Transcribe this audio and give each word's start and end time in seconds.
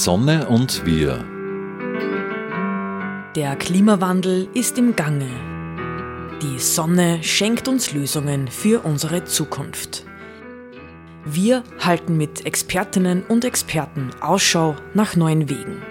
Sonne 0.00 0.48
und 0.48 0.86
wir. 0.86 1.22
Der 3.36 3.56
Klimawandel 3.56 4.48
ist 4.54 4.78
im 4.78 4.96
Gange. 4.96 5.28
Die 6.40 6.58
Sonne 6.58 7.22
schenkt 7.22 7.68
uns 7.68 7.92
Lösungen 7.92 8.48
für 8.48 8.86
unsere 8.86 9.24
Zukunft. 9.24 10.06
Wir 11.26 11.62
halten 11.78 12.16
mit 12.16 12.46
Expertinnen 12.46 13.22
und 13.28 13.44
Experten 13.44 14.08
Ausschau 14.22 14.76
nach 14.94 15.14
neuen 15.14 15.50
Wegen. 15.50 15.82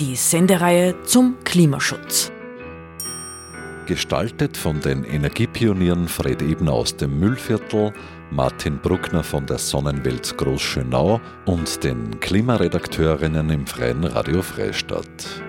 Die 0.00 0.16
Sendereihe 0.16 0.94
zum 1.02 1.36
Klimaschutz. 1.44 2.32
Gestaltet 3.90 4.56
von 4.56 4.80
den 4.80 5.02
Energiepionieren 5.02 6.06
Fred 6.06 6.42
Ebner 6.42 6.74
aus 6.74 6.96
dem 6.96 7.18
Müllviertel, 7.18 7.92
Martin 8.30 8.78
Bruckner 8.78 9.24
von 9.24 9.46
der 9.46 9.58
Sonnenwelt 9.58 10.38
Großschönau 10.38 11.20
und 11.46 11.82
den 11.82 12.20
Klimaredakteurinnen 12.20 13.50
im 13.50 13.66
Freien 13.66 14.04
Radio 14.04 14.42
Freistadt. 14.42 15.42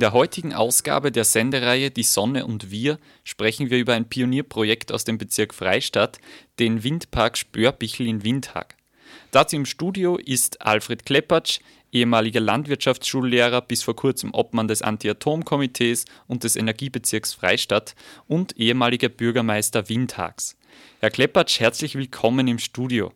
In 0.00 0.08
der 0.08 0.14
heutigen 0.14 0.54
Ausgabe 0.54 1.12
der 1.12 1.24
Sendereihe 1.24 1.90
Die 1.90 2.04
Sonne 2.04 2.46
und 2.46 2.70
wir 2.70 2.98
sprechen 3.22 3.68
wir 3.68 3.76
über 3.76 3.92
ein 3.92 4.08
Pionierprojekt 4.08 4.92
aus 4.92 5.04
dem 5.04 5.18
Bezirk 5.18 5.52
Freistadt, 5.52 6.20
den 6.58 6.82
Windpark 6.82 7.36
Spörbichel 7.36 8.06
in 8.06 8.24
Windhag. 8.24 8.76
Dazu 9.30 9.56
im 9.56 9.66
Studio 9.66 10.16
ist 10.16 10.62
Alfred 10.62 11.04
Klepatsch, 11.04 11.60
ehemaliger 11.92 12.40
Landwirtschaftsschullehrer, 12.40 13.60
bis 13.60 13.82
vor 13.82 13.94
kurzem 13.94 14.32
Obmann 14.32 14.68
des 14.68 14.80
Anti-Atom-Komitees 14.80 16.06
und 16.26 16.44
des 16.44 16.56
Energiebezirks 16.56 17.34
Freistadt 17.34 17.94
und 18.26 18.56
ehemaliger 18.56 19.10
Bürgermeister 19.10 19.90
Windhags. 19.90 20.56
Herr 21.00 21.10
Klepatsch, 21.10 21.60
herzlich 21.60 21.94
willkommen 21.94 22.48
im 22.48 22.58
Studio. 22.58 23.12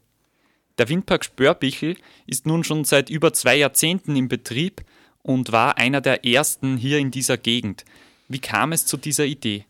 Der 0.76 0.90
Windpark 0.90 1.24
Spörbichel 1.24 1.96
ist 2.26 2.44
nun 2.44 2.62
schon 2.62 2.84
seit 2.84 3.08
über 3.08 3.32
zwei 3.32 3.56
Jahrzehnten 3.56 4.16
im 4.16 4.28
Betrieb 4.28 4.84
und 5.24 5.52
war 5.52 5.78
einer 5.78 6.00
der 6.00 6.24
ersten 6.24 6.76
hier 6.76 6.98
in 6.98 7.10
dieser 7.10 7.38
Gegend. 7.38 7.84
Wie 8.28 8.38
kam 8.38 8.72
es 8.72 8.86
zu 8.86 8.96
dieser 8.96 9.24
Idee? 9.24 9.64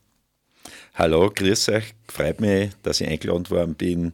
Hallo, 0.94 1.30
grüß 1.32 1.68
euch. 1.70 1.94
Freut 2.08 2.40
mich, 2.40 2.72
dass 2.82 3.00
ich 3.00 3.08
eingeladen 3.08 3.48
worden 3.50 3.74
bin, 3.74 4.12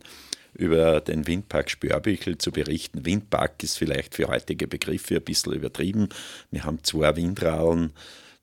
über 0.52 1.00
den 1.00 1.26
Windpark 1.26 1.70
Spörbichel 1.70 2.36
zu 2.36 2.52
berichten. 2.52 3.06
Windpark 3.06 3.62
ist 3.62 3.78
vielleicht 3.78 4.14
für 4.14 4.28
heutige 4.28 4.68
Begriffe 4.68 5.16
ein 5.16 5.24
bisschen 5.24 5.54
übertrieben. 5.54 6.10
Wir 6.50 6.64
haben 6.64 6.84
zwei 6.84 7.16
Windralen, 7.16 7.94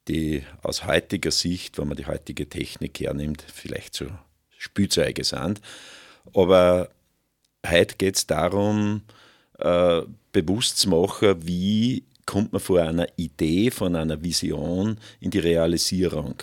die 0.07 0.43
aus 0.63 0.85
heutiger 0.85 1.31
Sicht, 1.31 1.77
wenn 1.77 1.89
man 1.89 1.97
die 1.97 2.07
heutige 2.07 2.49
Technik 2.49 2.99
hernimmt, 2.99 3.45
vielleicht 3.53 3.93
so 3.93 4.07
Spielzeuge 4.57 5.23
sind. 5.23 5.61
Aber 6.33 6.89
heute 7.65 7.95
geht 7.97 8.15
es 8.15 8.25
darum, 8.25 9.03
äh, 9.59 10.01
bewusst 10.31 10.79
zu 10.79 10.89
machen, 10.89 11.45
wie 11.45 12.03
kommt 12.27 12.51
man 12.51 12.61
von 12.61 12.77
einer 12.77 13.07
Idee, 13.15 13.71
von 13.71 13.95
einer 13.95 14.21
Vision 14.21 14.99
in 15.19 15.31
die 15.31 15.39
Realisierung. 15.39 16.35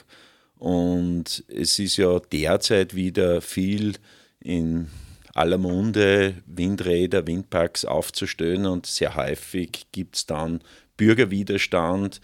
Und 0.57 1.45
es 1.47 1.79
ist 1.79 1.99
ja 1.99 2.19
derzeit 2.19 2.97
wieder 2.97 3.41
viel 3.41 3.95
in 4.41 4.89
aller 5.35 5.59
Munde, 5.59 6.43
Windräder, 6.47 7.27
Windparks 7.27 7.85
aufzustellen 7.85 8.67
und 8.67 8.87
sehr 8.87 9.15
häufig 9.15 9.87
gibt 9.93 10.17
es 10.17 10.27
dann 10.27 10.61
Bürgerwiderstand. 10.97 12.21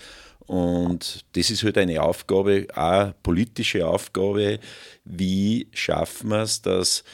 Und 0.47 1.25
das 1.35 1.51
ist 1.51 1.63
halt 1.63 1.77
eine 1.77 2.03
Aufgabe, 2.03 2.67
auch 2.73 2.77
eine 2.77 3.15
politische 3.23 3.87
Aufgabe. 3.87 4.59
Wie 5.05 5.69
schaffen 5.73 6.31
wir 6.31 6.43
es, 6.43 6.63
dass 6.63 7.05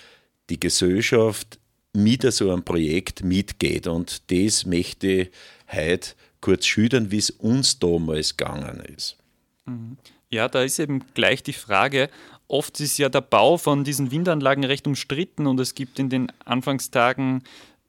die 0.49 0.61
Gesellschaft 0.61 1.59
mit 1.93 2.23
so 2.33 2.51
einem 2.51 2.63
Projekt 2.63 3.25
mitgeht? 3.25 3.89
Und 3.89 4.31
das 4.31 4.65
möchte 4.65 5.29
heute 5.73 6.15
kurz 6.41 6.67
schildern, 6.67 7.11
wie 7.11 7.19
es 7.19 7.31
uns 7.31 7.79
damals 7.79 8.37
gegangen 8.37 8.81
ist. 8.81 9.17
Mhm. 9.67 9.97
Ja, 10.31 10.49
da 10.49 10.63
ist 10.63 10.79
eben 10.79 11.05
gleich 11.15 11.43
die 11.43 11.53
Frage, 11.53 12.11
oft 12.49 12.81
ist 12.81 12.99
ja 12.99 13.09
der 13.09 13.21
Bau 13.21 13.57
von 13.59 13.85
diesen 13.85 14.11
Windanlagen 14.11 14.65
recht 14.65 14.87
umstritten 14.87 15.47
und 15.47 15.61
es 15.61 15.75
gibt 15.75 15.99
in 15.99 16.09
den 16.09 16.33
Anfangstagen 16.45 17.43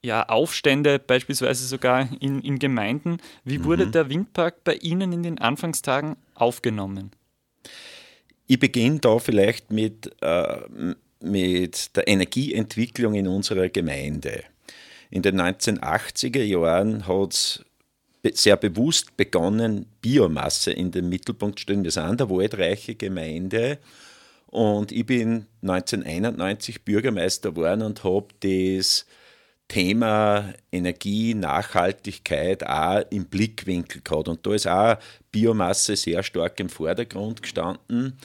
ja 0.03 0.23
Aufstände, 0.29 0.99
beispielsweise 0.99 1.65
sogar 1.65 2.07
in, 2.19 2.41
in 2.41 2.59
Gemeinden. 2.59 3.17
Wie 3.43 3.63
wurde 3.63 3.87
mhm. 3.87 3.91
der 3.91 4.09
Windpark 4.09 4.63
bei 4.63 4.75
Ihnen 4.75 5.11
in 5.11 5.23
den 5.23 5.39
Anfangstagen 5.39 6.15
aufgenommen? 6.35 7.11
Ich 8.45 8.59
beginne 8.59 8.99
da 8.99 9.19
vielleicht 9.19 9.71
mit, 9.71 10.15
äh, 10.21 10.59
mit 11.19 11.95
der 11.95 12.07
Energieentwicklung 12.07 13.15
in 13.15 13.27
unserer 13.27 13.67
Gemeinde. 13.69 14.43
In 15.09 15.21
den 15.21 15.39
1980er 15.39 16.43
Jahren 16.43 17.07
hat 17.07 17.33
es 17.33 17.65
sehr 18.35 18.57
bewusst 18.57 19.17
begonnen, 19.17 19.85
Biomasse 20.01 20.71
in 20.71 20.91
den 20.91 21.09
Mittelpunkt 21.09 21.59
zu 21.59 21.63
stellen. 21.63 21.83
Wir 21.83 21.91
sind 21.91 22.21
eine 22.21 22.29
waldreiche 22.29 22.95
Gemeinde 22.95 23.79
und 24.47 24.91
ich 24.91 25.05
bin 25.05 25.45
1991 25.61 26.83
Bürgermeister 26.83 27.51
geworden 27.51 27.81
und 27.81 28.03
habe 28.03 28.27
das 28.39 29.05
Thema 29.67 30.53
Energie, 30.71 31.33
Nachhaltigkeit 31.33 32.65
auch 32.65 33.03
im 33.09 33.25
Blickwinkel 33.25 34.01
gehabt. 34.01 34.29
Und 34.29 34.45
da 34.45 34.53
ist 34.53 34.67
auch 34.67 34.97
Biomasse 35.31 35.95
sehr 35.95 36.23
stark 36.23 36.59
im 36.59 36.69
Vordergrund 36.69 37.41
gestanden. 37.41 38.17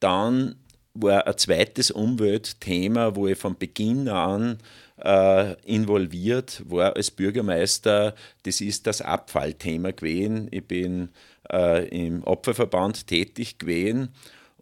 Dann 0.00 0.56
war 0.94 1.26
ein 1.26 1.38
zweites 1.38 1.90
Umweltthema, 1.90 3.14
wo 3.14 3.28
ich 3.28 3.38
von 3.38 3.56
Beginn 3.56 4.08
an 4.08 4.58
äh, 5.02 5.54
involviert 5.62 6.62
war 6.66 6.96
als 6.96 7.10
Bürgermeister. 7.10 8.14
Das 8.42 8.60
ist 8.60 8.86
das 8.86 9.00
Abfallthema 9.00 9.92
gewesen. 9.92 10.48
Ich 10.50 10.66
bin 10.66 11.10
äh, 11.50 11.88
im 11.88 12.24
Opferverband 12.24 13.06
tätig 13.06 13.58
gewesen 13.58 14.10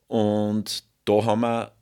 und 0.07 0.85
da 1.05 1.25
haben 1.25 1.41
wir 1.41 1.73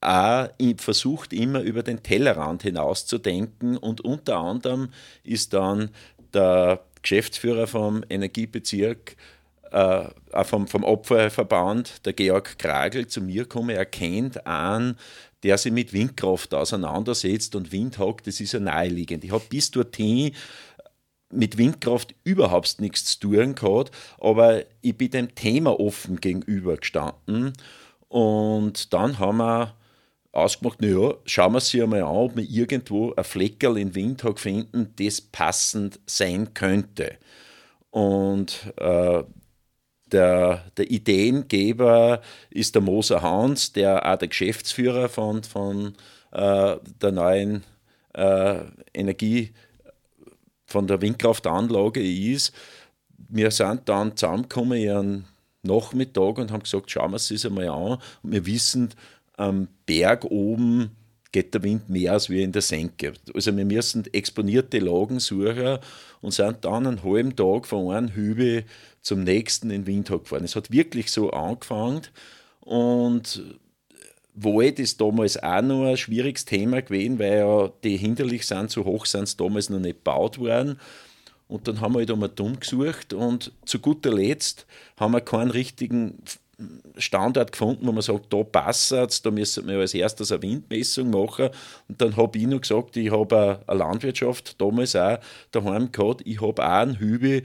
auch 0.00 0.48
versucht, 0.78 1.32
immer 1.32 1.60
über 1.60 1.84
den 1.84 2.02
Tellerrand 2.02 2.62
hinauszudenken 2.62 3.76
und 3.76 4.00
unter 4.00 4.38
anderem 4.38 4.92
ist 5.22 5.52
dann 5.52 5.90
der 6.34 6.84
Geschäftsführer 7.02 7.66
vom 7.66 8.04
Energiebezirk 8.08 9.16
äh, 9.72 10.44
vom, 10.44 10.68
vom 10.68 10.84
Opferverband, 10.84 12.06
der 12.06 12.12
Georg 12.12 12.58
Kragel, 12.58 13.06
zu 13.06 13.20
mir 13.20 13.42
gekommen. 13.42 13.70
Er 13.70 13.86
kennt 13.86 14.46
an 14.46 14.96
der 15.42 15.58
sich 15.58 15.72
mit 15.72 15.92
Windkraft 15.92 16.54
auseinandersetzt 16.54 17.54
und 17.54 17.72
Windhock, 17.72 18.22
das 18.22 18.40
ist 18.40 18.52
ja 18.52 18.60
naheliegend. 18.60 19.24
Ich 19.24 19.32
habe 19.32 19.44
bis 19.48 19.70
dorthin 19.70 20.32
mit 21.30 21.58
Windkraft 21.58 22.14
überhaupt 22.24 22.80
nichts 22.80 23.18
zu 23.18 23.28
tun 23.28 23.54
gehabt, 23.54 23.90
aber 24.20 24.64
ich 24.82 24.96
bin 24.96 25.10
dem 25.10 25.34
Thema 25.34 25.78
offen 25.80 26.20
gegenüber 26.20 26.76
gestanden 26.76 27.54
und 28.08 28.92
dann 28.92 29.18
haben 29.18 29.38
wir 29.38 29.74
ausgemacht, 30.32 30.80
naja, 30.80 31.14
schauen 31.24 31.52
wir 31.52 31.56
uns 31.56 31.74
einmal 31.74 32.02
an, 32.02 32.08
ob 32.08 32.36
wir 32.36 32.44
irgendwo 32.44 33.12
ein 33.14 33.24
Fleckerl 33.24 33.78
in 33.78 33.94
Windhoek 33.94 34.38
finden, 34.38 34.92
das 34.96 35.20
passend 35.20 36.00
sein 36.06 36.54
könnte. 36.54 37.18
Und 37.90 38.72
äh, 38.76 39.22
der, 40.12 40.64
der, 40.76 40.90
Ideengeber 40.90 42.20
ist 42.50 42.74
der 42.74 42.82
Moser 42.82 43.22
Hans, 43.22 43.72
der 43.72 44.06
auch 44.06 44.18
der 44.18 44.28
Geschäftsführer 44.28 45.08
von, 45.08 45.42
von 45.42 45.94
äh, 46.32 46.76
der 47.00 47.12
neuen 47.12 47.64
äh, 48.14 48.60
Energie, 48.94 49.52
von 50.66 50.86
der 50.86 51.00
Windkraftanlage 51.00 52.02
ist. 52.02 52.54
Wir 53.28 53.50
sind 53.50 53.88
dann 53.88 54.16
zusammengekommen 54.16 54.78
ihren 54.78 55.24
Nachmittag 55.62 56.38
und 56.38 56.50
haben 56.50 56.62
gesagt, 56.62 56.90
schauen 56.90 57.10
wir 57.10 57.14
uns 57.14 57.28
das 57.28 57.46
einmal 57.46 57.68
an. 57.68 57.98
Und 58.22 58.32
wir 58.32 58.46
wissen, 58.46 58.90
am 59.36 59.68
Berg 59.86 60.24
oben 60.24 60.90
geht 61.30 61.54
der 61.54 61.62
Wind 61.62 61.88
mehr 61.88 62.12
als 62.12 62.28
wie 62.28 62.42
in 62.42 62.52
der 62.52 62.62
Senke. 62.62 63.14
Also 63.34 63.56
wir 63.56 63.64
müssen 63.64 64.04
exponierte 64.12 64.78
Lagen 64.78 65.18
suchen 65.18 65.78
und 66.20 66.32
sind 66.32 66.64
dann 66.64 66.86
einen 66.86 67.02
halben 67.02 67.34
Tag 67.34 67.66
von 67.66 67.90
einem 67.94 68.08
Hügel 68.08 68.64
zum 69.02 69.24
nächsten 69.24 69.70
in 69.70 69.86
Windhoek 69.86 70.24
gefahren. 70.24 70.44
Es 70.44 70.56
hat 70.56 70.70
wirklich 70.70 71.10
so 71.10 71.30
angefangen 71.30 72.02
und 72.60 73.42
Wald 74.34 74.78
ist 74.78 75.00
damals 75.00 75.42
auch 75.42 75.60
noch 75.60 75.86
ein 75.86 75.96
schwieriges 75.96 76.44
Thema 76.44 76.80
gewesen, 76.80 77.18
weil 77.18 77.38
ja 77.38 77.70
die 77.84 77.96
hinderlich 77.96 78.46
sind, 78.46 78.70
so 78.70 78.84
hoch 78.84 79.04
sind 79.04 79.28
sie 79.28 79.36
damals 79.36 79.68
noch 79.68 79.78
nicht 79.78 79.98
gebaut 79.98 80.38
worden. 80.38 80.80
Und 81.48 81.68
dann 81.68 81.82
haben 81.82 81.92
wir 81.92 81.98
halt 81.98 82.10
einmal 82.10 82.30
dumm 82.30 82.58
gesucht 82.58 83.12
und 83.12 83.52
zu 83.66 83.78
guter 83.78 84.10
Letzt 84.10 84.64
haben 84.98 85.12
wir 85.12 85.20
keinen 85.20 85.50
richtigen 85.50 86.16
Standort 86.96 87.52
gefunden, 87.52 87.86
wo 87.86 87.92
man 87.92 88.00
sagt, 88.00 88.32
da 88.32 88.42
passt 88.42 88.92
es, 88.92 89.20
da 89.20 89.30
müssen 89.30 89.66
wir 89.66 89.78
als 89.78 89.92
erstes 89.92 90.32
eine 90.32 90.42
Windmessung 90.42 91.10
machen. 91.10 91.50
Und 91.88 92.00
dann 92.00 92.16
habe 92.16 92.38
ich 92.38 92.46
noch 92.46 92.60
gesagt, 92.60 92.96
ich 92.96 93.10
habe 93.10 93.60
eine 93.66 93.78
Landwirtschaft 93.78 94.60
damals 94.60 94.96
auch 94.96 95.18
daheim 95.50 95.92
gehabt, 95.92 96.22
ich 96.24 96.40
habe 96.40 96.62
auch 96.62 96.68
einen 96.68 96.98
Hügel, 96.98 97.42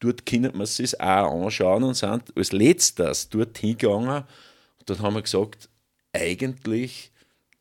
dort 0.00 0.26
können 0.26 0.54
wir 0.54 0.62
es 0.62 0.76
sich 0.76 1.00
auch 1.00 1.44
anschauen 1.44 1.84
und 1.84 1.94
sind 1.94 2.36
als 2.36 2.52
letztes 2.52 3.28
dort 3.28 3.58
hingegangen. 3.58 4.24
Und 4.78 4.90
dann 4.90 5.00
haben 5.00 5.14
wir 5.14 5.22
gesagt, 5.22 5.68
eigentlich 6.12 7.10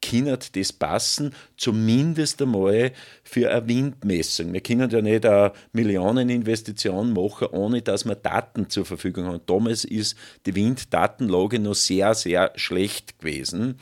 kann 0.03 0.38
das 0.53 0.74
passen, 0.74 1.33
zumindest 1.57 2.41
einmal 2.41 2.91
für 3.24 3.50
eine 3.50 3.68
Windmessung. 3.68 4.51
Wir 4.51 4.62
können 4.62 4.89
ja 4.89 5.01
nicht 5.01 5.25
eine 5.25 5.53
Millioneninvestition 5.71 7.13
machen, 7.13 7.47
ohne 7.51 7.81
dass 7.81 8.06
wir 8.06 8.15
Daten 8.15 8.69
zur 8.69 8.85
Verfügung 8.85 9.25
haben. 9.25 9.41
Damals 9.45 9.85
ist 9.85 10.18
die 10.45 10.56
Winddatenlage 10.56 11.59
noch 11.59 11.75
sehr, 11.75 12.13
sehr 12.15 12.51
schlecht 12.56 13.19
gewesen. 13.19 13.77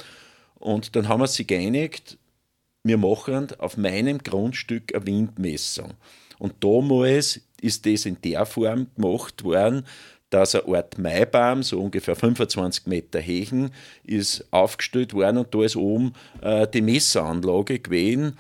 Und 0.56 0.96
dann 0.96 1.08
haben 1.08 1.22
wir 1.22 1.28
sie 1.28 1.48
geeinigt, 1.48 2.18
wir 2.84 2.98
machen 2.98 3.48
auf 3.58 3.78
meinem 3.78 4.20
Grundstück 4.20 4.94
eine 4.96 5.06
Windmessung. 5.06 5.94
Und 6.40 6.64
damals 6.64 7.42
ist 7.62 7.86
das 7.86 8.06
in 8.06 8.18
der 8.22 8.46
Form 8.46 8.88
gemacht 8.96 9.44
worden, 9.44 9.86
dass 10.30 10.56
ein 10.56 10.74
Art 10.74 10.98
Maibaum, 10.98 11.62
so 11.62 11.82
ungefähr 11.82 12.16
25 12.16 12.88
Meter 12.88 13.20
Hechen, 13.20 13.72
ist 14.04 14.46
aufgestellt 14.52 15.14
worden 15.14 15.38
und 15.38 15.54
da 15.54 15.64
ist 15.64 15.76
oben 15.76 16.14
äh, 16.42 16.68
die 16.68 16.82
Messeranlage 16.82 17.80
gewesen. 17.80 18.38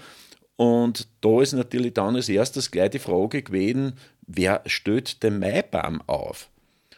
Und 0.56 1.08
da 1.22 1.42
ist 1.42 1.54
natürlich 1.54 1.94
dann 1.94 2.16
als 2.16 2.30
erstes 2.30 2.72
gleich 2.72 2.92
die 2.92 3.00
Frage 3.00 3.42
gewesen, 3.42 3.94
wer 4.26 4.62
stellt 4.66 5.22
den 5.24 5.40
Maibaum 5.40 6.02
auf? 6.08 6.50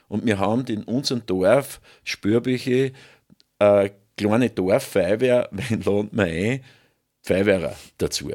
Und 0.08 0.26
wir 0.26 0.38
haben 0.38 0.66
in 0.66 0.84
unserem 0.84 1.26
Dorf 1.26 1.82
Spürbüche 2.04 2.92
äh, 3.60 3.90
kleine 4.16 4.50
Dorffeuerwehr, 4.50 5.50
wenn 5.52 5.82
lohnt 5.82 6.14
man 6.14 6.28
ein, 6.28 6.64
Feuerwehrer 7.24 7.76
dazu. 7.98 8.32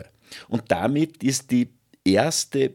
Und 0.49 0.65
damit 0.69 1.23
ist 1.23 1.51
die 1.51 1.69
erste 2.05 2.69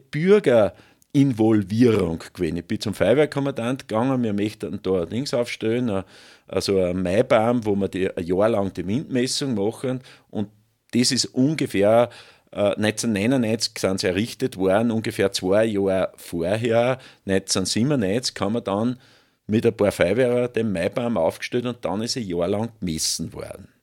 Bürgerinvolvierung 1.14 2.18
gewesen. 2.32 2.56
Ich 2.56 2.66
bin 2.66 2.80
zum 2.80 2.92
Feuerwehrkommandant 2.92 3.88
gegangen, 3.88 4.22
wir 4.22 4.32
möchten 4.32 4.80
da 4.82 5.06
Dings 5.06 5.32
aufstellen, 5.32 6.02
also 6.48 6.80
ein 6.80 7.02
Maibaum, 7.02 7.64
wo 7.64 7.76
wir 7.76 7.88
die, 7.88 8.14
ein 8.14 8.24
Jahr 8.24 8.48
lang 8.48 8.72
die 8.72 8.86
Windmessung 8.86 9.54
machen 9.54 10.00
und 10.30 10.48
das 10.92 11.12
ist 11.12 11.26
ungefähr 11.26 12.10
1999 12.50 13.72
äh, 13.74 13.78
sind 13.80 14.00
sie 14.00 14.06
errichtet 14.08 14.56
worden, 14.56 14.90
ungefähr 14.90 15.32
zwei 15.32 15.64
Jahre 15.64 16.12
vorher, 16.16 16.98
1997 17.26 18.34
kann 18.34 18.52
man 18.52 18.64
dann 18.64 18.98
mit 19.46 19.66
ein 19.66 19.76
paar 19.76 19.92
Feuerwehrer 19.92 20.48
den 20.48 20.72
Maibaum 20.72 21.16
aufgestellt 21.16 21.66
und 21.66 21.84
dann 21.84 22.02
ist 22.02 22.16
ein 22.16 22.24
Jahr 22.24 22.48
lang 22.48 22.70
gemessen 22.80 23.32
worden. 23.32 23.73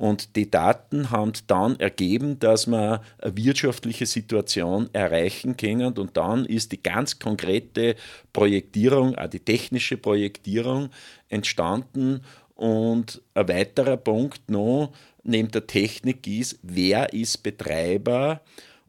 Und 0.00 0.34
die 0.34 0.50
Daten 0.50 1.10
haben 1.10 1.34
dann 1.46 1.78
ergeben, 1.78 2.38
dass 2.38 2.66
man 2.66 3.00
eine 3.18 3.36
wirtschaftliche 3.36 4.06
Situation 4.06 4.88
erreichen 4.94 5.58
können. 5.58 5.92
Und 5.98 6.16
dann 6.16 6.46
ist 6.46 6.72
die 6.72 6.82
ganz 6.82 7.18
konkrete 7.18 7.96
Projektierung, 8.32 9.14
auch 9.16 9.28
die 9.28 9.40
technische 9.40 9.98
Projektierung 9.98 10.88
entstanden. 11.28 12.22
Und 12.54 13.20
ein 13.34 13.48
weiterer 13.48 13.98
Punkt 13.98 14.50
noch 14.50 14.90
neben 15.22 15.50
der 15.50 15.66
Technik 15.66 16.26
ist, 16.26 16.58
wer 16.62 17.12
ist 17.12 17.42
Betreiber? 17.42 18.40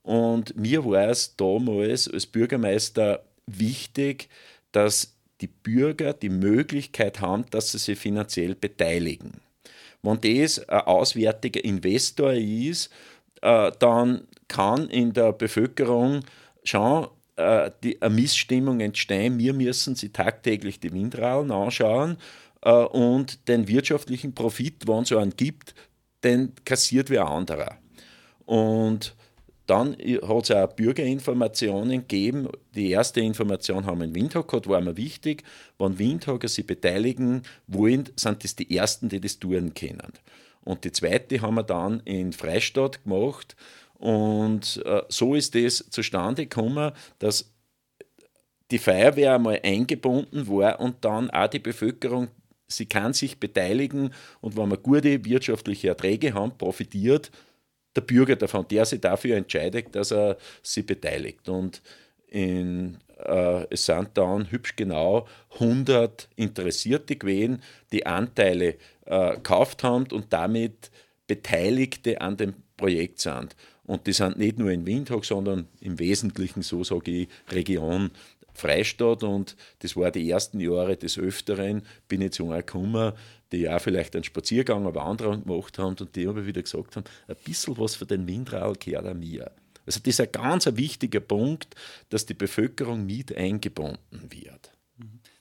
Und 0.04 0.56
mir 0.56 0.86
war 0.86 1.10
es 1.10 1.36
damals 1.36 2.08
als 2.08 2.26
Bürgermeister 2.26 3.22
wichtig, 3.48 4.30
dass 4.72 5.18
die 5.42 5.48
Bürger 5.48 6.14
die 6.14 6.30
Möglichkeit 6.30 7.20
haben, 7.20 7.44
dass 7.50 7.74
sie 7.74 7.80
sich 7.80 8.00
finanziell 8.00 8.56
beteiligen. 8.56 9.42
Wenn 10.04 10.20
das 10.22 10.60
ein 10.68 10.82
auswärtiger 10.82 11.64
Investor 11.64 12.34
ist, 12.34 12.90
äh, 13.42 13.72
dann 13.80 14.28
kann 14.48 14.90
in 14.90 15.14
der 15.14 15.34
Bevölkerung 15.34 16.22
schon 16.64 17.08
äh, 17.36 17.72
die, 17.84 18.02
eine 18.02 18.14
Missstimmung 18.14 18.80
entstehen. 18.80 19.40
Wir 19.40 19.54
müssen 19.54 19.96
sie 19.96 20.10
tagtäglich 20.10 20.80
die 20.80 20.94
Windralen 20.94 21.52
anschauen 21.52 22.18
äh, 22.62 22.72
und 22.72 23.48
den 23.48 23.68
wirtschaftlichen 23.68 24.34
Profit, 24.34 24.88
wenn 24.88 25.04
es 25.04 25.12
einen 25.12 25.36
gibt, 25.36 25.74
den 26.24 26.54
kassiert 26.66 27.10
wer 27.10 27.28
anderer. 27.28 27.78
Und 28.46 29.16
dann 29.72 29.94
hat 29.94 30.44
es 30.44 30.52
auch 30.52 30.74
Bürgerinformationen 30.74 32.02
gegeben. 32.02 32.50
Die 32.76 32.92
erste 32.92 33.22
Information 33.22 33.86
haben 33.86 34.00
wir 34.00 34.06
in 34.06 34.16
Windhoek 34.16 34.50
gehabt, 34.50 34.68
war 34.68 34.82
mir 34.82 34.98
wichtig. 34.98 35.44
Wenn 35.80 35.98
Windhoeker 35.98 36.50
sich 36.50 36.68
beteiligen 36.68 37.44
wollen, 37.68 38.10
sind 38.18 38.44
das 38.44 38.58
die 38.58 38.76
Ersten, 38.76 39.08
die 39.08 39.22
das 39.22 39.40
tun 39.40 39.74
können. 39.74 40.12
Und 40.66 40.84
die 40.84 40.92
zweite 40.92 41.42
haben 41.42 41.56
wir 41.56 41.64
dann 41.64 42.02
in 42.02 42.34
Freistadt 42.34 43.02
gemacht. 43.06 43.56
Und 43.94 44.82
äh, 44.86 45.04
so 45.08 45.36
ist 45.36 45.56
das 45.56 45.90
zustande 45.90 46.48
gekommen, 46.48 46.92
dass 47.20 47.54
die 48.72 48.80
Feuerwehr 48.80 49.36
einmal 49.36 49.62
eingebunden 49.64 50.50
war 50.50 50.82
und 50.82 51.06
dann 51.06 51.30
auch 51.30 51.48
die 51.48 51.60
Bevölkerung, 51.60 52.28
sie 52.68 52.88
kann 52.88 53.14
sich 53.14 53.40
beteiligen 53.40 54.14
und 54.42 54.58
wenn 54.58 54.70
wir 54.70 54.78
gute 54.78 55.24
wirtschaftliche 55.24 55.90
Erträge 55.90 56.34
haben, 56.34 56.58
profitiert 56.58 57.32
der 57.96 58.02
Bürger 58.02 58.36
davon, 58.36 58.68
der 58.70 58.86
sich 58.86 59.02
dafür 59.02 59.38
entscheidet, 59.38 59.96
dass 59.96 60.12
er 60.12 60.38
sich 60.64 60.86
beteiligt. 60.86 61.50
Und 61.50 61.82
in, 62.28 62.98
äh, 63.18 63.66
es 63.70 63.86
sind 63.86 64.10
dann 64.14 64.50
hübsch 64.50 64.76
genau 64.76 65.28
100 65.56 66.30
Interessierte 66.36 67.16
gewesen, 67.16 67.62
die 67.92 68.06
Anteile 68.06 68.76
äh, 69.06 69.36
gekauft 69.36 69.84
haben 69.84 70.08
und 70.12 70.32
damit 70.32 70.90
Beteiligte 71.28 72.22
an 72.22 72.38
dem 72.38 72.54
Projekt 72.78 73.20
sind. 73.20 73.56
Und 73.86 74.08
die 74.08 74.14
sind 74.14 74.38
nicht 74.38 74.58
nur 74.58 74.72
in 74.72 74.86
Windhoek, 74.86 75.26
sondern 75.26 75.68
im 75.82 76.00
Wesentlichen, 76.00 76.62
so 76.62 76.84
sage 76.84 77.12
ich, 77.12 77.28
Region 77.52 78.12
Freistadt. 78.62 79.24
Und 79.24 79.56
das 79.80 79.96
war 79.96 80.12
die 80.12 80.30
ersten 80.30 80.60
Jahre 80.60 80.96
des 80.98 81.18
Öfteren, 81.18 81.84
bin 82.08 82.22
ich 82.22 82.32
zu 82.32 82.46
einer 82.46 82.64
gekommen, 82.64 83.14
die 83.52 83.70
auch 83.70 83.82
vielleicht 83.82 84.16
einen 84.16 84.24
Spaziergang, 84.24 84.86
eine 84.86 84.96
Wanderung 84.96 85.44
gemacht 85.44 85.78
haben 85.78 85.96
und 86.00 86.16
die 86.16 86.28
aber 86.28 86.46
wieder 86.46 86.62
gesagt 86.62 86.96
haben, 86.96 87.06
ein 87.28 87.36
bisschen 87.44 87.78
was 87.78 87.96
für 87.96 88.06
den 88.06 88.28
Windrall 88.28 88.74
gehört 88.80 89.06
an 89.06 89.20
mir. 89.20 89.52
Also 89.86 90.00
das 90.00 90.14
ist 90.14 90.22
ein 90.22 90.32
ganz 90.32 90.66
wichtiger 90.68 91.20
Punkt, 91.20 91.76
dass 92.10 92.26
die 92.26 92.34
Bevölkerung 92.34 93.06
mit 93.06 93.36
eingebunden 93.36 94.30
wird. 94.30 94.72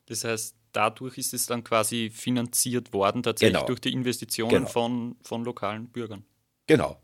Das 0.06 0.25
heißt, 0.25 0.56
dadurch 0.72 1.19
ist 1.19 1.34
es 1.34 1.46
dann 1.46 1.62
quasi 1.62 2.11
finanziert 2.12 2.93
worden, 2.93 3.22
tatsächlich 3.22 3.55
genau. 3.55 3.67
durch 3.67 3.81
die 3.81 3.93
Investitionen 3.93 4.50
genau. 4.50 4.69
von, 4.69 5.17
von 5.22 5.44
lokalen 5.44 5.88
Bürgern. 5.88 6.25
Genau. 6.67 7.00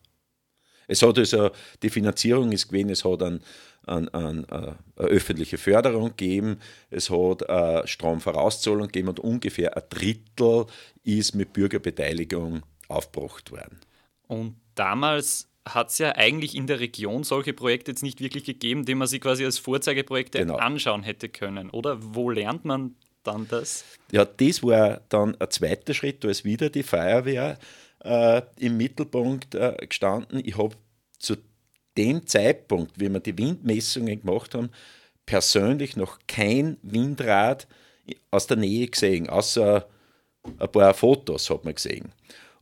Es 0.89 1.03
hat 1.03 1.19
also, 1.19 1.51
die 1.83 1.91
Finanzierung 1.91 2.53
ist 2.53 2.69
gewesen, 2.69 2.91
es 2.91 3.05
hat 3.05 3.23
einen 3.23 3.41
an, 3.87 4.09
an 4.09 4.45
eine 4.47 4.77
öffentliche 4.97 5.59
Förderung 5.59 6.11
gegeben, 6.17 6.59
es 6.91 7.11
hat 7.11 7.49
eine 7.49 7.87
Stromvorauszahlung 7.87 8.89
gegeben 8.89 9.09
und 9.09 9.21
ungefähr 9.21 9.77
ein 9.77 9.83
Drittel 9.89 10.67
ist 11.05 11.35
mit 11.35 11.53
Bürgerbeteiligung 11.53 12.63
aufgebracht 12.89 13.51
worden. 13.51 13.81
Und 14.27 14.57
damals 14.75 15.49
hat 15.67 15.89
es 15.89 15.99
ja 15.99 16.15
eigentlich 16.15 16.55
in 16.55 16.67
der 16.67 16.81
Region 16.81 17.25
solche 17.25 17.53
Projekte 17.53 17.93
jetzt 17.93 18.03
nicht 18.03 18.21
wirklich 18.21 18.45
gegeben, 18.45 18.85
die 18.85 18.95
man 18.95 19.09
sich 19.09 19.21
quasi 19.21 19.45
als 19.45 19.59
Vorzeigeprojekte 19.59 20.39
genau. 20.39 20.57
anschauen 20.57 21.03
hätte 21.03 21.29
können, 21.29 21.71
oder? 21.71 21.99
Wo 22.01 22.31
lernt 22.31 22.65
man 22.65 22.95
dann 23.23 23.49
das? 23.49 23.85
Ja, 24.13 24.25
das 24.25 24.63
war 24.63 25.01
dann 25.09 25.41
ein 25.41 25.51
zweiter 25.51 25.95
Schritt, 25.95 26.23
da 26.23 26.29
ist 26.29 26.45
wieder 26.45 26.71
die 26.71 26.85
Feuerwehr 26.85 27.59
äh, 28.05 28.43
im 28.59 28.77
Mittelpunkt 28.77 29.55
äh, 29.55 29.77
gestanden. 29.89 30.41
Ich 30.45 30.57
habe 30.57 30.77
zu 31.19 31.37
dem 31.97 32.27
Zeitpunkt, 32.27 32.99
wie 33.01 33.13
wir 33.13 33.21
die 33.21 33.37
Windmessungen 33.37 34.21
gemacht 34.21 34.55
haben, 34.55 34.71
persönlich 35.25 35.97
noch 35.97 36.19
kein 36.27 36.77
Windrad 36.83 37.67
aus 38.31 38.47
der 38.47 38.57
Nähe 38.57 38.87
gesehen, 38.87 39.29
außer 39.29 39.89
ein 40.59 40.73
paar 40.73 40.95
Fotos 40.95 41.51
hat 41.51 41.65
man 41.65 41.75
gesehen. 41.75 42.13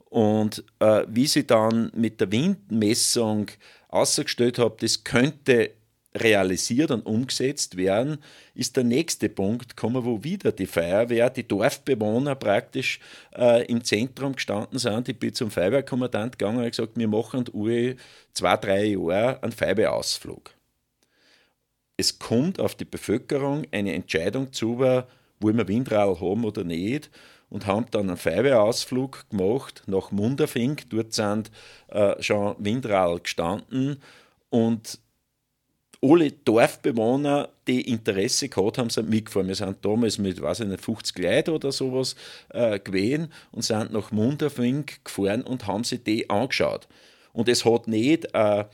Und 0.09 0.64
äh, 0.79 1.05
wie 1.09 1.26
sie 1.26 1.47
dann 1.47 1.91
mit 1.95 2.21
der 2.21 2.31
Windmessung 2.31 3.50
ausgestellt 3.88 4.59
habe, 4.59 4.76
das 4.81 5.05
könnte 5.05 5.73
realisiert 6.16 6.90
und 6.90 7.06
umgesetzt 7.06 7.76
werden, 7.76 8.18
ist 8.54 8.76
der 8.76 8.85
nächste 8.85 9.28
Punkt 9.28 9.76
gekommen, 9.76 10.04
wo 10.04 10.23
wieder 10.23 10.52
die 10.52 10.66
Feuerwehr, 10.66 11.28
die 11.30 11.47
Dorfbewohner 11.47 12.37
praktisch 12.37 13.00
äh, 13.37 13.64
im 13.66 13.83
Zentrum 13.83 14.35
gestanden 14.35 14.78
sind. 14.78 15.09
Ich 15.09 15.18
bin 15.18 15.35
zum 15.35 15.50
Feuerwehrkommandant 15.50 16.38
gegangen 16.38 16.59
und 16.59 16.71
gesagt, 16.71 16.97
wir 16.97 17.09
machen 17.09 17.44
alle 17.52 17.97
zwei, 18.33 18.56
drei 18.56 18.85
Jahre 18.85 19.42
einen 19.42 19.52
Feuerwehrausflug. 19.52 20.50
Es 21.97 22.18
kommt 22.18 22.61
auf 22.61 22.75
die 22.75 22.85
Bevölkerung 22.85 23.66
eine 23.73 23.94
Entscheidung 23.94 24.52
zu, 24.52 24.78
wollen 24.78 25.59
wir 25.59 25.68
Windrall 25.68 26.21
haben 26.21 26.44
oder 26.44 26.64
nicht 26.64 27.11
und 27.50 27.66
haben 27.66 27.87
dann 27.90 28.09
einen 28.09 28.16
Feuerwehrausflug 28.16 29.30
gemacht 29.30 29.83
nach 29.87 30.11
Munderfink. 30.11 30.90
Dort 30.90 31.12
sind 31.12 31.50
äh, 31.88 32.21
schon 32.23 32.56
Windrall 32.59 33.21
gestanden 33.21 33.99
und 34.50 34.99
alle 36.04 36.30
Dorfbewohner, 36.30 37.49
die 37.66 37.80
Interesse 37.80 38.49
gehabt 38.49 38.78
haben, 38.78 38.90
sind 38.90 39.08
mitgefahren. 39.08 39.49
Wir 39.49 39.54
sind 39.54 39.84
damals 39.84 40.18
mit, 40.18 40.40
weiß 40.40 40.61
ich 40.61 40.68
nicht, 40.68 40.84
50 40.84 41.18
Leuten 41.18 41.50
oder 41.50 41.73
sowas 41.73 42.14
äh, 42.50 42.78
gewesen 42.78 43.32
und 43.52 43.62
sind 43.62 43.92
nach 43.92 44.12
Munderfink 44.12 45.04
gefahren 45.04 45.42
und 45.42 45.66
haben 45.66 45.84
sich 45.84 46.02
die 46.04 46.28
angeschaut. 46.28 46.87
Und 47.32 47.49
es 47.49 47.64
hat 47.64 47.88
nicht 47.88 48.28
äh, 48.34 48.64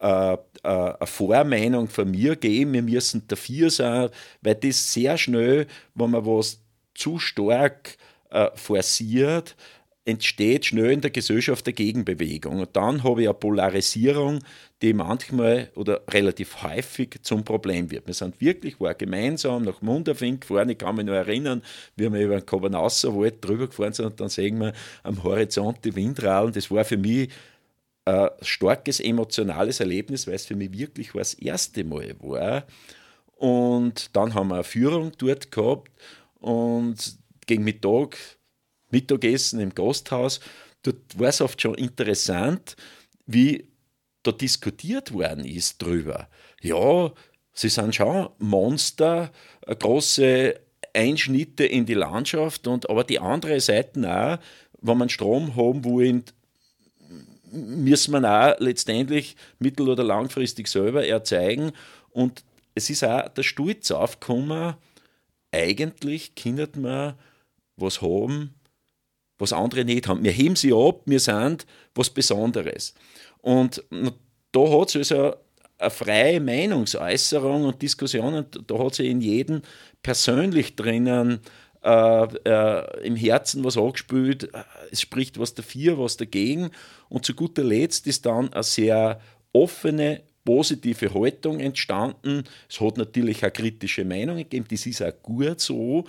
äh, 0.00 0.32
äh, 0.32 0.38
eine 0.62 0.96
Vormeinung 1.04 1.88
von 1.88 2.10
mir 2.10 2.36
geben, 2.36 2.72
wir 2.72 2.82
müssen 2.82 3.26
dafür 3.28 3.70
sein, 3.70 4.08
weil 4.40 4.54
das 4.54 4.92
sehr 4.92 5.18
schnell, 5.18 5.66
wenn 5.94 6.10
man 6.10 6.24
was 6.24 6.60
zu 6.94 7.18
stark 7.18 7.96
äh, 8.30 8.48
forciert, 8.54 9.56
entsteht 10.04 10.64
schnell 10.64 10.92
in 10.92 11.00
der 11.02 11.10
Gesellschaft 11.10 11.66
eine 11.66 11.74
Gegenbewegung. 11.74 12.60
Und 12.60 12.74
dann 12.76 13.04
habe 13.04 13.22
ich 13.22 13.28
eine 13.28 13.34
Polarisierung, 13.34 14.38
die 14.82 14.92
manchmal 14.92 15.70
oder 15.74 16.02
relativ 16.08 16.62
häufig 16.62 17.18
zum 17.22 17.44
Problem 17.44 17.90
wird. 17.90 18.06
Wir 18.06 18.14
sind 18.14 18.40
wirklich, 18.40 18.80
war 18.80 18.94
gemeinsam 18.94 19.64
nach 19.64 19.82
Munderfing 19.82 20.40
gefahren, 20.40 20.68
ich 20.68 20.78
kann 20.78 20.96
mich 20.96 21.06
noch 21.06 21.14
erinnern, 21.14 21.62
wie 21.96 22.12
wir 22.12 22.20
über 22.20 22.36
den 22.36 22.46
Kobernasserwald 22.46 23.44
drüber 23.44 23.66
gefahren 23.66 23.92
sind 23.92 24.06
und 24.06 24.20
dann 24.20 24.28
sehen 24.28 24.58
wir 24.60 24.72
am 25.02 25.22
Horizont 25.24 25.84
die 25.84 25.96
Windralen. 25.96 26.52
Das 26.52 26.70
war 26.70 26.84
für 26.84 26.96
mich 26.96 27.30
ein 28.04 28.28
starkes 28.40 29.00
emotionales 29.00 29.80
Erlebnis, 29.80 30.26
weil 30.26 30.34
es 30.34 30.46
für 30.46 30.56
mich 30.56 30.72
wirklich 30.72 31.10
das 31.12 31.34
erste 31.34 31.84
Mal 31.84 32.14
war. 32.20 32.64
Und 33.34 34.16
dann 34.16 34.34
haben 34.34 34.48
wir 34.48 34.56
eine 34.56 34.64
Führung 34.64 35.12
dort 35.18 35.50
gehabt 35.52 35.90
und 36.40 37.18
gegen 37.46 37.64
Mittag 37.64 38.16
Mittagessen 38.90 39.60
im 39.60 39.74
Gasthaus. 39.74 40.40
Dort 40.82 41.18
war 41.18 41.28
es 41.28 41.40
oft 41.40 41.60
schon 41.60 41.74
interessant, 41.74 42.76
wie 43.26 43.68
da 44.28 44.32
diskutiert 44.32 45.12
worden 45.12 45.44
ist 45.44 45.82
drüber. 45.82 46.28
Ja, 46.60 47.12
sie 47.52 47.68
sind 47.68 47.94
schon 47.94 48.28
Monster, 48.38 49.32
große 49.66 50.54
Einschnitte 50.92 51.64
in 51.64 51.86
die 51.86 51.94
Landschaft, 51.94 52.66
und, 52.66 52.90
aber 52.90 53.04
die 53.04 53.18
andere 53.18 53.60
Seite 53.60 54.00
auch, 54.00 54.38
wenn 54.80 54.98
man 54.98 55.08
Strom 55.08 55.56
haben 55.56 55.84
wollen, 55.84 56.24
müssen 57.50 58.12
wir 58.12 58.24
auch 58.24 58.60
letztendlich 58.60 59.36
mittel- 59.58 59.88
oder 59.88 60.04
langfristig 60.04 60.68
selber 60.68 61.06
erzeugen. 61.06 61.72
Und 62.10 62.44
es 62.74 62.90
ist 62.90 63.04
auch 63.04 63.28
der 63.28 63.42
Stolz 63.42 63.90
aufgekommen, 63.90 64.74
eigentlich 65.50 66.34
könnte 66.34 66.78
man 66.78 67.14
was 67.76 68.02
haben, 68.02 68.54
was 69.38 69.52
andere 69.52 69.84
nicht 69.84 70.08
haben. 70.08 70.24
Wir 70.24 70.32
heben 70.32 70.56
sie 70.56 70.72
ab, 70.72 71.02
wir 71.06 71.20
sind 71.20 71.66
was 71.94 72.10
Besonderes. 72.10 72.94
Und 73.40 73.82
da 74.52 74.60
hat 74.60 74.94
es 74.94 75.12
also 75.12 75.34
eine 75.78 75.90
freie 75.90 76.40
Meinungsäußerung 76.40 77.64
und 77.64 77.80
Diskussionen, 77.80 78.46
da 78.66 78.78
hat 78.78 78.96
sie 78.96 79.08
in 79.08 79.20
jedem 79.20 79.62
persönlich 80.02 80.74
drinnen 80.74 81.40
äh, 81.82 82.24
äh, 82.24 83.06
im 83.06 83.14
Herzen 83.14 83.62
was 83.62 83.76
angespült, 83.76 84.50
es 84.90 85.00
spricht 85.00 85.38
was 85.38 85.54
dafür, 85.54 85.98
was 85.98 86.16
dagegen 86.16 86.70
und 87.08 87.24
zu 87.24 87.34
guter 87.34 87.62
Letzt 87.62 88.08
ist 88.08 88.26
dann 88.26 88.52
eine 88.52 88.64
sehr 88.64 89.20
offene, 89.52 90.22
positive 90.44 91.14
Haltung 91.14 91.60
entstanden. 91.60 92.44
Es 92.68 92.80
hat 92.80 92.96
natürlich 92.96 93.44
auch 93.44 93.52
kritische 93.52 94.04
Meinungen 94.04 94.38
gegeben, 94.38 94.66
das 94.68 94.86
ist 94.86 95.02
auch 95.02 95.12
gut 95.22 95.60
so 95.60 96.04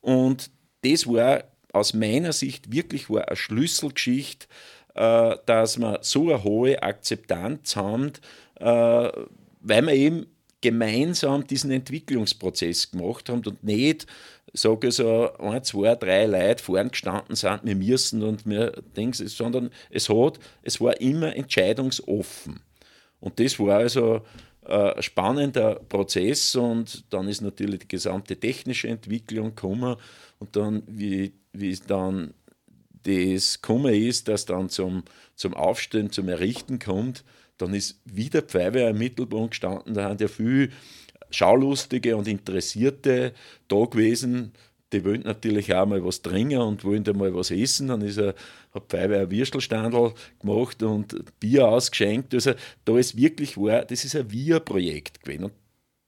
und 0.00 0.50
das 0.82 1.06
war 1.06 1.44
aus 1.72 1.94
meiner 1.94 2.32
Sicht 2.32 2.72
wirklich 2.72 3.08
war 3.08 3.28
eine 3.28 3.36
Schlüsselgeschichte, 3.36 4.46
äh, 4.94 5.36
dass 5.46 5.78
wir 5.78 5.98
so 6.02 6.30
eine 6.30 6.44
hohe 6.44 6.82
Akzeptanz 6.82 7.76
haben, 7.76 8.12
äh, 8.60 8.64
weil 8.64 9.86
wir 9.86 9.92
eben 9.92 10.26
gemeinsam 10.60 11.46
diesen 11.46 11.70
Entwicklungsprozess 11.70 12.90
gemacht 12.90 13.28
haben 13.28 13.42
und 13.44 13.64
nicht, 13.64 14.06
sage 14.52 14.88
ich 14.88 14.94
so, 14.94 15.32
ein, 15.38 15.64
zwei, 15.64 15.94
drei 15.96 16.26
Leute 16.26 16.62
vorn 16.62 16.90
gestanden 16.90 17.34
sind, 17.34 17.60
wir 17.64 17.74
müssen 17.74 18.22
und 18.22 18.46
wir 18.46 18.72
Dings, 18.96 19.18
sondern 19.18 19.70
es 19.90 20.08
hat, 20.08 20.38
es 20.62 20.80
war 20.80 21.00
immer 21.00 21.34
entscheidungsoffen. 21.34 22.60
Und 23.18 23.40
das 23.40 23.58
war 23.58 23.78
also 23.78 24.22
äh, 24.66 24.94
ein 24.94 25.02
spannender 25.02 25.76
Prozess 25.88 26.54
und 26.54 27.12
dann 27.12 27.28
ist 27.28 27.40
natürlich 27.40 27.80
die 27.80 27.88
gesamte 27.88 28.36
technische 28.36 28.88
Entwicklung 28.88 29.54
gekommen 29.54 29.96
und 30.38 30.54
dann, 30.54 30.82
wie 30.86 31.32
wie 31.52 31.76
dann 31.86 32.34
das 33.02 33.60
gekommen 33.60 33.94
ist, 33.94 34.28
dass 34.28 34.44
dann 34.44 34.68
zum, 34.68 35.04
zum 35.34 35.54
Aufstehen, 35.54 36.10
zum 36.10 36.28
Errichten 36.28 36.78
kommt, 36.78 37.24
dann 37.58 37.74
ist 37.74 38.00
wieder 38.04 38.42
Feuerwehr 38.42 38.90
im 38.90 38.98
Mittelpunkt 38.98 39.52
gestanden. 39.52 39.94
Da 39.94 40.04
haben 40.04 40.18
ja 40.18 40.28
viele 40.28 40.70
Schaulustige 41.30 42.16
und 42.16 42.28
Interessierte 42.28 43.32
da 43.68 43.84
gewesen. 43.84 44.52
Die 44.92 45.04
wollen 45.04 45.22
natürlich 45.22 45.74
auch 45.74 45.86
mal 45.86 46.04
was 46.04 46.20
trinken 46.20 46.58
und 46.58 46.84
wollen 46.84 47.04
da 47.04 47.12
mal 47.12 47.34
was 47.34 47.50
essen. 47.50 47.88
Dann 47.88 48.02
ist 48.02 48.18
er, 48.18 48.34
hat 48.74 48.90
Feuerwehr 48.90 49.20
ein 49.20 49.30
Würstelstandel 49.30 50.12
gemacht 50.40 50.82
und 50.82 51.24
Bier 51.40 51.68
ausgeschenkt. 51.68 52.34
Also 52.34 52.52
da 52.84 52.98
ist 52.98 53.16
wirklich 53.16 53.56
war, 53.56 53.84
das 53.84 54.04
ist 54.04 54.16
ein 54.16 54.30
Wir-Projekt 54.30 55.22
gewesen. 55.22 55.44
Und 55.44 55.54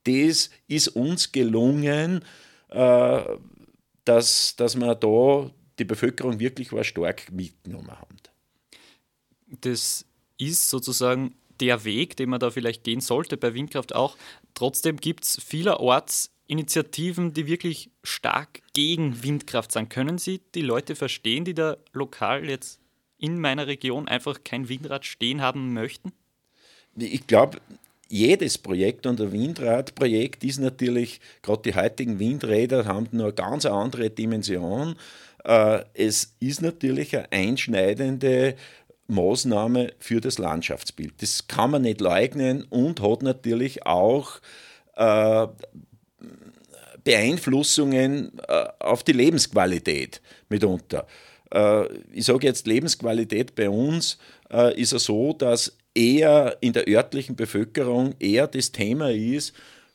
das 0.03 0.51
ist 0.67 0.89
uns 0.89 1.31
gelungen, 1.31 2.21
äh, 2.69 3.21
dass, 4.03 4.55
dass 4.55 4.75
wir 4.75 4.93
da 4.93 5.49
die 5.79 5.85
Bevölkerung 5.85 6.39
wirklich 6.39 6.71
war 6.71 6.83
stark 6.83 7.31
mitgenommen 7.31 7.91
haben. 7.91 8.17
Das 9.61 10.05
ist 10.37 10.69
sozusagen 10.69 11.35
der 11.59 11.85
Weg, 11.85 12.17
den 12.17 12.29
man 12.29 12.39
da 12.39 12.51
vielleicht 12.51 12.83
gehen 12.83 13.01
sollte 13.01 13.37
bei 13.37 13.53
Windkraft 13.53 13.95
auch. 13.95 14.17
Trotzdem 14.53 14.97
gibt 14.97 15.23
es 15.23 15.41
vielerorts 15.43 16.31
Initiativen, 16.47 17.33
die 17.33 17.47
wirklich 17.47 17.89
stark 18.03 18.61
gegen 18.73 19.23
Windkraft 19.23 19.71
sind. 19.71 19.89
Können 19.89 20.17
Sie 20.17 20.41
die 20.53 20.61
Leute 20.61 20.95
verstehen, 20.95 21.45
die 21.45 21.53
da 21.53 21.77
lokal 21.91 22.47
jetzt 22.47 22.79
in 23.17 23.39
meiner 23.39 23.67
Region 23.67 24.07
einfach 24.07 24.43
kein 24.43 24.69
Windrad 24.69 25.05
stehen 25.05 25.41
haben 25.41 25.73
möchten? 25.73 26.11
Ich 26.97 27.25
glaube, 27.25 27.59
jedes 28.07 28.57
Projekt 28.57 29.07
und 29.07 29.19
ein 29.19 29.31
Windradprojekt 29.31 30.43
ist 30.43 30.59
natürlich, 30.59 31.19
gerade 31.41 31.63
die 31.63 31.75
heutigen 31.75 32.19
Windräder 32.19 32.85
haben 32.85 33.07
nur 33.11 33.25
eine 33.25 33.33
ganz 33.33 33.65
andere 33.65 34.11
Dimension. 34.11 34.95
Äh, 35.45 35.83
es 35.93 36.35
ist 36.39 36.61
natürlich 36.61 37.15
eine 37.15 37.31
einschneidende 37.31 38.55
Maßnahme 39.07 39.93
für 39.99 40.19
das 40.19 40.39
Landschaftsbild. 40.39 41.21
Das 41.21 41.47
kann 41.47 41.71
man 41.71 41.83
nicht 41.83 42.01
leugnen 42.01 42.63
und 42.63 43.01
hat 43.01 43.21
natürlich 43.21 43.85
auch 43.85 44.39
äh, 44.95 45.47
Beeinflussungen 47.03 48.31
äh, 48.47 48.65
auf 48.79 49.03
die 49.03 49.13
Lebensqualität 49.13 50.21
mitunter. 50.49 51.07
Ich 52.11 52.25
sage 52.25 52.47
jetzt 52.47 52.67
Lebensqualität 52.67 53.55
bei 53.55 53.69
uns 53.69 54.17
ist 54.75 54.91
es 54.91 55.03
so, 55.05 55.31
dass 55.31 55.77
eher 55.93 56.57
in 56.59 56.73
der 56.73 56.87
örtlichen 56.87 57.35
Bevölkerung 57.35 58.15
eher 58.19 58.47
das 58.47 58.73
Thema 58.73 59.11
ist, 59.11 59.53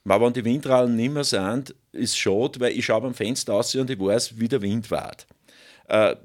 aber 0.08 0.26
wenn 0.26 0.32
die 0.32 0.44
Windralen 0.44 0.96
nicht 0.96 1.12
mehr 1.12 1.24
sind, 1.24 1.74
ist 1.92 2.10
es 2.10 2.16
schade, 2.16 2.60
weil 2.60 2.72
ich 2.72 2.86
schaue 2.86 3.08
am 3.08 3.14
Fenster 3.14 3.54
aus 3.54 3.74
und 3.74 3.90
ich 3.90 4.00
weiß, 4.00 4.38
wie 4.38 4.48
der 4.48 4.62
Wind 4.62 4.90
weht. 4.90 5.26
Äh, 5.90 6.16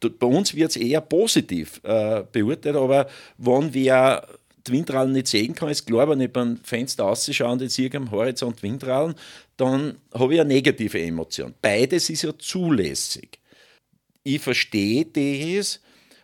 bei 0.00 0.26
uns 0.26 0.54
wird 0.54 0.70
es 0.70 0.76
eher 0.76 1.02
positiv 1.02 1.80
äh, 1.84 2.24
beurteilt, 2.32 2.76
aber 2.76 3.06
wenn 3.36 3.74
wir 3.74 4.26
die 4.66 4.72
Windralen 4.72 5.12
nicht 5.12 5.28
sehen 5.28 5.54
kann, 5.54 5.72
klar, 5.72 6.08
wenn 6.08 6.20
ich 6.20 6.32
beim 6.32 6.56
Fenster 6.58 7.04
ausschaue 7.04 7.52
und 7.52 7.62
jetzt 7.62 7.74
sehe 7.74 7.94
am 7.94 8.10
Horizont 8.10 8.62
Windralen, 8.62 9.14
dann 9.56 9.98
habe 10.14 10.34
ich 10.34 10.40
eine 10.40 10.54
negative 10.54 11.00
Emotion. 11.00 11.54
Beides 11.60 12.08
ist 12.08 12.22
ja 12.22 12.36
zulässig. 12.38 13.38
Ich 14.22 14.40
verstehe 14.40 15.04
das, 15.04 15.80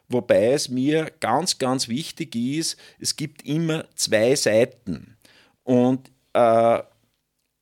wobei 0.08 0.52
es 0.52 0.68
mir 0.68 1.10
ganz, 1.20 1.58
ganz 1.58 1.88
wichtig 1.88 2.34
ist, 2.34 2.76
es 2.98 3.16
gibt 3.16 3.42
immer 3.46 3.84
zwei 3.94 4.34
Seiten 4.36 5.16
und 5.64 6.10
äh, 6.32 6.82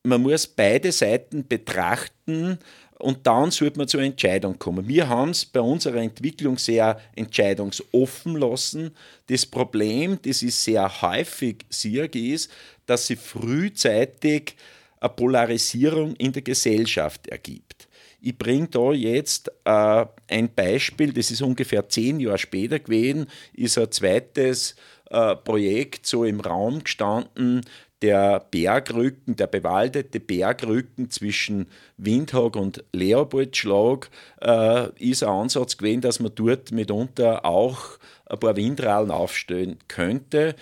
man 0.05 0.21
muss 0.21 0.47
beide 0.47 0.91
Seiten 0.91 1.47
betrachten 1.47 2.59
und 2.99 3.27
dann 3.27 3.51
sollte 3.51 3.77
man 3.77 3.87
zur 3.87 4.01
Entscheidung 4.01 4.57
kommen. 4.57 4.87
Wir 4.87 5.09
haben 5.09 5.31
es 5.31 5.45
bei 5.45 5.59
unserer 5.59 5.97
Entwicklung 5.97 6.57
sehr 6.57 6.99
entscheidungsoffen 7.15 8.35
lassen. 8.35 8.91
Das 9.27 9.45
Problem, 9.45 10.17
das 10.21 10.43
ist 10.43 10.63
sehr 10.63 11.01
häufig 11.01 11.65
Sirg 11.69 12.15
ist, 12.15 12.49
dass 12.85 13.07
sie 13.07 13.15
frühzeitig 13.15 14.55
eine 14.99 15.09
Polarisierung 15.09 16.15
in 16.15 16.31
der 16.31 16.41
Gesellschaft 16.41 17.27
ergibt. 17.27 17.87
Ich 18.21 18.37
bringe 18.37 18.67
da 18.69 18.91
jetzt 18.91 19.51
äh, 19.65 20.05
ein 20.27 20.49
Beispiel, 20.55 21.13
das 21.13 21.29
ist 21.29 21.41
ungefähr 21.41 21.87
zehn 21.89 22.19
Jahre 22.19 22.39
später 22.39 22.79
gewesen, 22.79 23.27
ist 23.53 23.77
ein 23.77 23.91
zweites 23.91 24.75
äh, 25.11 25.35
Projekt 25.35 26.07
so 26.07 26.25
im 26.25 26.39
Raum 26.39 26.83
gestanden, 26.83 27.61
der 28.01 28.45
Bergrücken, 28.51 29.35
der 29.35 29.47
bewaldete 29.47 30.19
Bergrücken 30.19 31.09
zwischen 31.09 31.67
Windhag 31.97 32.55
und 32.55 32.83
Leopoldschlag 32.93 34.09
äh, 34.41 34.89
ist 34.99 35.23
ein 35.23 35.29
Ansatz 35.29 35.77
gewesen, 35.77 36.01
dass 36.01 36.19
man 36.19 36.33
dort 36.35 36.71
mitunter 36.71 37.45
auch 37.45 37.97
ein 38.25 38.39
paar 38.39 38.55
Windralen 38.55 39.11
aufstellen 39.11 39.77
könnte. 39.87 40.55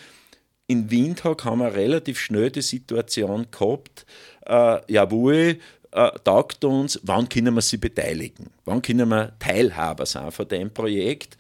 In 0.67 0.91
Windhag 0.91 1.43
haben 1.43 1.59
wir 1.59 1.73
relativ 1.73 2.19
schnell 2.19 2.51
die 2.51 2.61
Situation 2.61 3.47
gehabt, 3.51 4.05
äh, 4.45 4.79
jawohl, 4.91 5.57
äh, 5.91 6.11
taugt 6.23 6.63
uns, 6.65 6.99
wann 7.03 7.29
können 7.29 7.53
wir 7.53 7.61
sie 7.61 7.77
beteiligen, 7.77 8.49
wann 8.65 8.81
können 8.81 9.09
wir 9.09 9.33
Teilhaber 9.39 10.05
sein 10.05 10.31
von 10.31 10.47
dem 10.47 10.73
Projekt. 10.73 11.37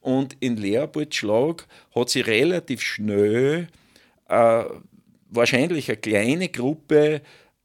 Und 0.00 0.36
in 0.40 0.56
Leopoldschlag 0.56 1.66
hat 1.94 2.10
sie 2.10 2.20
relativ 2.20 2.82
schnell 2.82 3.68
äh, 4.28 4.64
wahrscheinlich 5.32 5.88
eine 5.88 5.96
kleine 5.96 6.48
Gruppe 6.48 7.22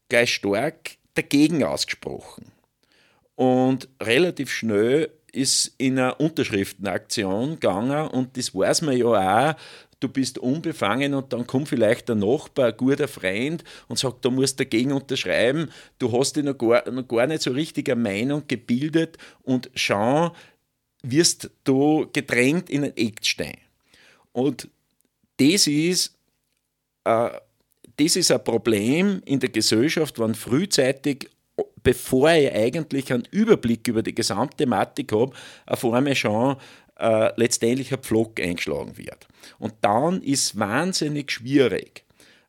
gleich 0.10 0.34
stark 0.34 0.92
dagegen 1.14 1.64
ausgesprochen. 1.64 2.52
Und 3.36 3.88
relativ 4.02 4.52
schnell 4.52 5.12
ist 5.32 5.76
in 5.78 6.00
eine 6.00 6.16
Unterschriftenaktion 6.16 7.60
gegangen 7.60 8.08
und 8.08 8.38
das 8.38 8.56
weiß 8.56 8.82
man 8.82 8.98
ja 8.98 9.52
auch, 9.52 9.56
du 10.00 10.10
bist 10.10 10.38
unbefangen 10.38 11.14
und 11.14 11.34
dann 11.34 11.46
kommt 11.46 11.70
vielleicht 11.70 12.10
der 12.10 12.16
Nachbar, 12.16 12.68
ein 12.68 12.78
guter 12.78 13.08
Freund 13.08 13.64
und 13.88 14.00
sagt, 14.00 14.24
du 14.26 14.32
musst 14.32 14.60
dagegen 14.60 14.92
unterschreiben, 14.92 15.70
du 16.00 16.12
hast 16.12 16.36
dich 16.36 16.44
noch 16.44 16.58
gar, 16.58 16.90
noch 16.90 17.08
gar 17.08 17.28
nicht 17.28 17.42
so 17.42 17.52
richtig 17.52 17.90
eine 17.90 18.02
Meinung 18.02 18.44
gebildet 18.48 19.18
und 19.44 19.70
schon 19.76 20.32
wirst 21.04 21.50
du 21.64 22.08
gedrängt 22.12 22.70
in 22.70 22.86
ein 22.86 22.98
Eckstein. 22.98 23.58
Und 24.32 24.70
das 25.38 25.68
ist, 25.68 26.16
äh, 27.04 27.30
das 27.98 28.16
ist 28.16 28.32
ein 28.32 28.44
Problem 28.44 29.22
in 29.26 29.40
der 29.40 29.50
Gesellschaft, 29.50 30.20
wenn 30.20 30.36
frühzeitig 30.36 31.30
bevor 31.84 32.32
ich 32.32 32.54
eigentlich 32.54 33.14
einen 33.14 33.28
Überblick 33.32 33.88
über 33.88 34.04
die 34.04 34.14
gesamte 34.14 34.58
Thematik 34.58 35.12
habe, 35.14 35.34
auf 35.66 35.86
einmal 35.86 36.16
schon 36.16 36.58
äh, 37.00 37.32
letztendlich 37.38 37.94
ein 37.94 38.00
Pflock 38.00 38.42
eingeschlagen 38.42 38.98
wird. 38.98 39.28
Und 39.58 39.74
dann 39.82 40.22
ist 40.22 40.60
wahnsinnig 40.60 41.32
schwierig, 41.32 42.04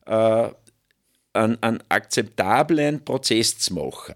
äh, 0.05 0.49
einen, 1.33 1.63
einen 1.63 1.83
akzeptablen 1.87 3.03
Prozess 3.05 3.57
zu 3.57 3.75
machen. 3.75 4.15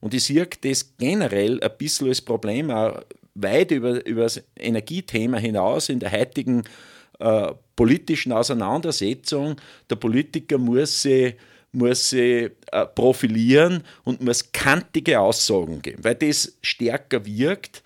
Und 0.00 0.14
ich 0.14 0.24
sehe 0.24 0.48
das 0.62 0.96
generell 0.96 1.62
ein 1.62 1.76
bisschen 1.76 2.08
als 2.08 2.22
Problem, 2.22 2.70
auch 2.70 3.02
weit 3.34 3.70
über, 3.70 4.04
über 4.06 4.22
das 4.22 4.42
Energiethema 4.56 5.38
hinaus 5.38 5.90
in 5.90 6.00
der 6.00 6.12
heutigen 6.12 6.60
äh, 6.60 6.68
politischen 7.76 8.32
Auseinandersetzung. 8.32 9.56
Der 9.88 9.96
Politiker 9.96 10.58
muss 10.58 11.02
sich 11.02 11.34
muss 11.72 12.10
sie 12.10 12.50
äh, 12.70 12.86
profilieren 12.94 13.82
und 14.04 14.20
muss 14.20 14.52
kantige 14.52 15.18
Aussagen 15.18 15.80
geben, 15.80 16.04
weil 16.04 16.14
das 16.14 16.56
stärker 16.60 17.24
wirkt. 17.24 17.82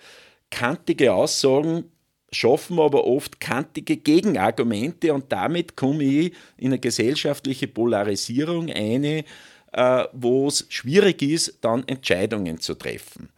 Kantige 0.49 1.13
Aussagen 1.13 1.85
schaffen 2.31 2.79
aber 2.79 3.05
oft 3.05 3.39
kantige 3.39 3.97
Gegenargumente 3.97 5.13
und 5.13 5.31
damit 5.31 5.75
komme 5.77 6.03
ich 6.03 6.33
in 6.57 6.67
eine 6.67 6.79
gesellschaftliche 6.79 7.67
Polarisierung 7.67 8.69
eine, 8.69 9.23
äh, 9.71 10.03
wo 10.11 10.47
es 10.47 10.65
schwierig 10.69 11.21
ist, 11.21 11.59
dann 11.61 11.87
Entscheidungen 11.87 12.59
zu 12.59 12.75
treffen. 12.75 13.29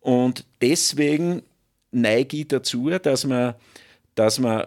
Und 0.00 0.44
deswegen 0.60 1.42
neige 1.90 2.36
ich 2.36 2.48
dazu, 2.48 2.90
dass 2.90 3.24
man, 3.24 3.54
dass 4.14 4.38
man 4.38 4.60
äh, 4.60 4.66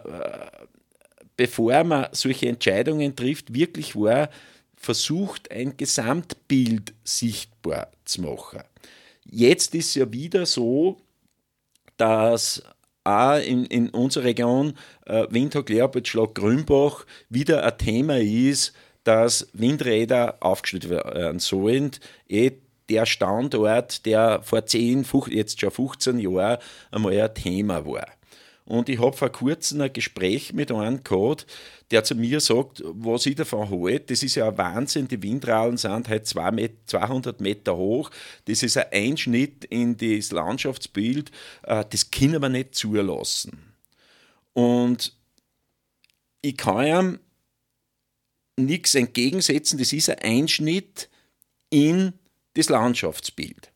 bevor 1.40 1.84
man 1.84 2.06
solche 2.12 2.50
Entscheidungen 2.50 3.16
trifft, 3.16 3.54
wirklich 3.54 3.96
war, 3.96 4.28
versucht, 4.76 5.50
ein 5.50 5.74
Gesamtbild 5.74 6.92
sichtbar 7.02 7.90
zu 8.04 8.20
machen. 8.20 8.60
Jetzt 9.24 9.74
ist 9.74 9.86
es 9.86 9.94
ja 9.94 10.12
wieder 10.12 10.44
so, 10.44 10.98
dass 11.96 12.62
auch 13.04 13.38
in, 13.38 13.64
in 13.64 13.88
unserer 13.88 14.24
Region 14.24 14.74
äh, 15.06 15.26
Windhoek, 15.30 15.70
Leopold, 15.70 16.06
Schlag, 16.06 16.34
Grünbach 16.34 17.06
wieder 17.30 17.64
ein 17.64 17.78
Thema 17.78 18.18
ist, 18.18 18.74
dass 19.04 19.48
Windräder 19.54 20.36
aufgestellt 20.40 20.90
werden 20.90 21.38
sollen. 21.38 21.92
Eh 22.28 22.52
der 22.90 23.06
Standort, 23.06 24.04
der 24.04 24.42
vor 24.42 24.66
10, 24.66 25.06
jetzt 25.28 25.58
schon 25.58 25.70
15 25.70 26.18
Jahren 26.18 26.58
einmal 26.90 27.18
ein 27.18 27.34
Thema 27.34 27.86
war. 27.86 28.08
Und 28.64 28.88
ich 28.88 29.00
habe 29.00 29.16
vor 29.16 29.30
kurzem 29.30 29.80
ein 29.80 29.92
Gespräch 29.92 30.52
mit 30.52 30.70
einem 30.70 31.02
gehabt, 31.02 31.46
der 31.90 32.04
zu 32.04 32.14
mir 32.14 32.40
sagt, 32.40 32.82
was 32.84 33.26
ich 33.26 33.34
davon 33.34 33.68
halte. 33.68 34.06
Das 34.06 34.22
ist 34.22 34.36
ja 34.36 34.48
ein 34.48 34.58
Wahnsinn, 34.58 35.08
die 35.08 35.22
Windralen 35.22 35.76
sind 35.76 36.08
halt 36.08 36.26
200 36.26 37.40
Meter 37.40 37.76
hoch. 37.76 38.10
Das 38.44 38.62
ist 38.62 38.76
ein 38.76 38.86
Einschnitt 38.92 39.64
in 39.64 39.96
das 39.96 40.30
Landschaftsbild. 40.30 41.32
Äh, 41.64 41.84
das 41.90 42.10
können 42.10 42.40
wir 42.40 42.48
nicht 42.48 42.74
zulassen. 42.74 43.74
Und 44.52 45.16
ich 46.42 46.56
kann 46.56 46.86
ihm 46.86 47.18
nichts 48.56 48.94
entgegensetzen. 48.94 49.78
Das 49.78 49.92
ist 49.92 50.10
ein 50.10 50.18
Einschnitt 50.18 51.08
in 51.70 52.12
das 52.54 52.68
Landschaftsbild. 52.68 53.72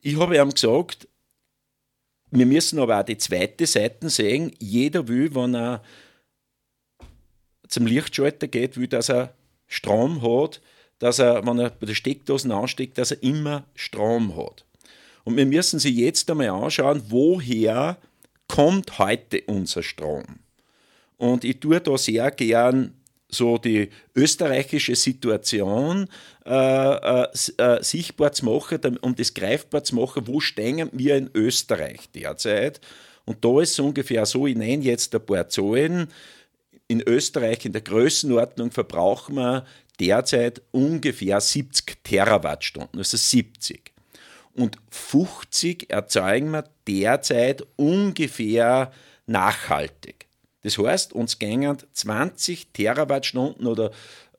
Ich 0.00 0.16
habe 0.18 0.36
ihm 0.36 0.50
gesagt, 0.50 1.08
wir 2.30 2.46
müssen 2.46 2.78
aber 2.78 3.00
auch 3.00 3.04
die 3.04 3.18
zweite 3.18 3.66
Seite 3.66 4.10
sehen. 4.10 4.52
Jeder 4.58 5.06
will, 5.08 5.34
wenn 5.34 5.54
er 5.54 5.82
zum 7.68 7.86
Lichtschalter 7.86 8.48
geht, 8.48 8.76
will, 8.76 8.88
dass 8.88 9.08
er 9.08 9.34
Strom 9.66 10.22
hat, 10.22 10.60
dass 10.98 11.18
er, 11.18 11.46
wenn 11.46 11.58
er 11.58 11.70
bei 11.70 11.86
der 11.86 11.94
Steckdosen 11.94 12.52
ansteckt, 12.52 12.98
dass 12.98 13.10
er 13.10 13.22
immer 13.22 13.64
Strom 13.74 14.36
hat. 14.36 14.64
Und 15.24 15.36
wir 15.36 15.46
müssen 15.46 15.78
sie 15.78 15.90
jetzt 15.90 16.30
einmal 16.30 16.50
anschauen, 16.50 17.02
woher 17.08 17.98
kommt 18.48 18.98
heute 18.98 19.42
unser 19.46 19.82
Strom. 19.82 20.24
Und 21.16 21.44
ich 21.44 21.58
tue 21.58 21.80
da 21.80 21.98
sehr 21.98 22.30
gern 22.30 22.94
so 23.28 23.58
die 23.58 23.90
österreichische 24.14 24.94
Situation 24.94 26.08
äh, 26.44 27.24
äh, 27.24 27.28
äh, 27.58 27.82
sichtbar 27.82 28.32
zu 28.32 28.44
machen, 28.44 28.98
um 29.00 29.14
das 29.16 29.34
greifbar 29.34 29.82
zu 29.84 29.96
machen, 29.96 30.26
wo 30.26 30.40
stehen 30.40 30.88
wir 30.92 31.16
in 31.16 31.30
Österreich 31.34 32.08
derzeit. 32.14 32.80
Und 33.24 33.44
da 33.44 33.60
ist 33.60 33.72
es 33.72 33.78
ungefähr 33.80 34.24
so, 34.26 34.46
ich 34.46 34.56
nenne 34.56 34.84
jetzt 34.84 35.14
ein 35.14 35.24
paar 35.24 35.48
Zahlen. 35.48 36.08
In 36.88 37.02
Österreich 37.02 37.64
in 37.64 37.72
der 37.72 37.82
Größenordnung 37.82 38.70
verbrauchen 38.70 39.34
wir 39.34 39.66
derzeit 39.98 40.62
ungefähr 40.70 41.40
70 41.40 42.04
Terawattstunden, 42.04 42.98
also 42.98 43.16
70. 43.16 43.92
Und 44.54 44.78
50 44.90 45.90
erzeugen 45.90 46.50
wir 46.50 46.64
derzeit 46.86 47.66
ungefähr 47.74 48.92
nachhaltig. 49.26 50.25
Das 50.66 50.78
heißt, 50.78 51.12
uns 51.12 51.38
gängen 51.38 51.78
20 51.92 52.72
Terawattstunden 52.72 53.68
oder 53.68 53.92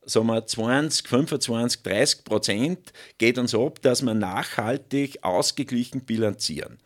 sagen 0.04 0.28
wir 0.28 0.46
20, 0.46 1.08
25, 1.08 1.84
30 1.84 2.24
Prozent 2.26 2.92
geht 3.18 3.38
uns 3.38 3.56
ab, 3.56 3.82
dass 3.82 4.02
wir 4.02 4.14
nachhaltig 4.14 5.24
ausgeglichen 5.24 6.02
bilanzieren. 6.02 6.80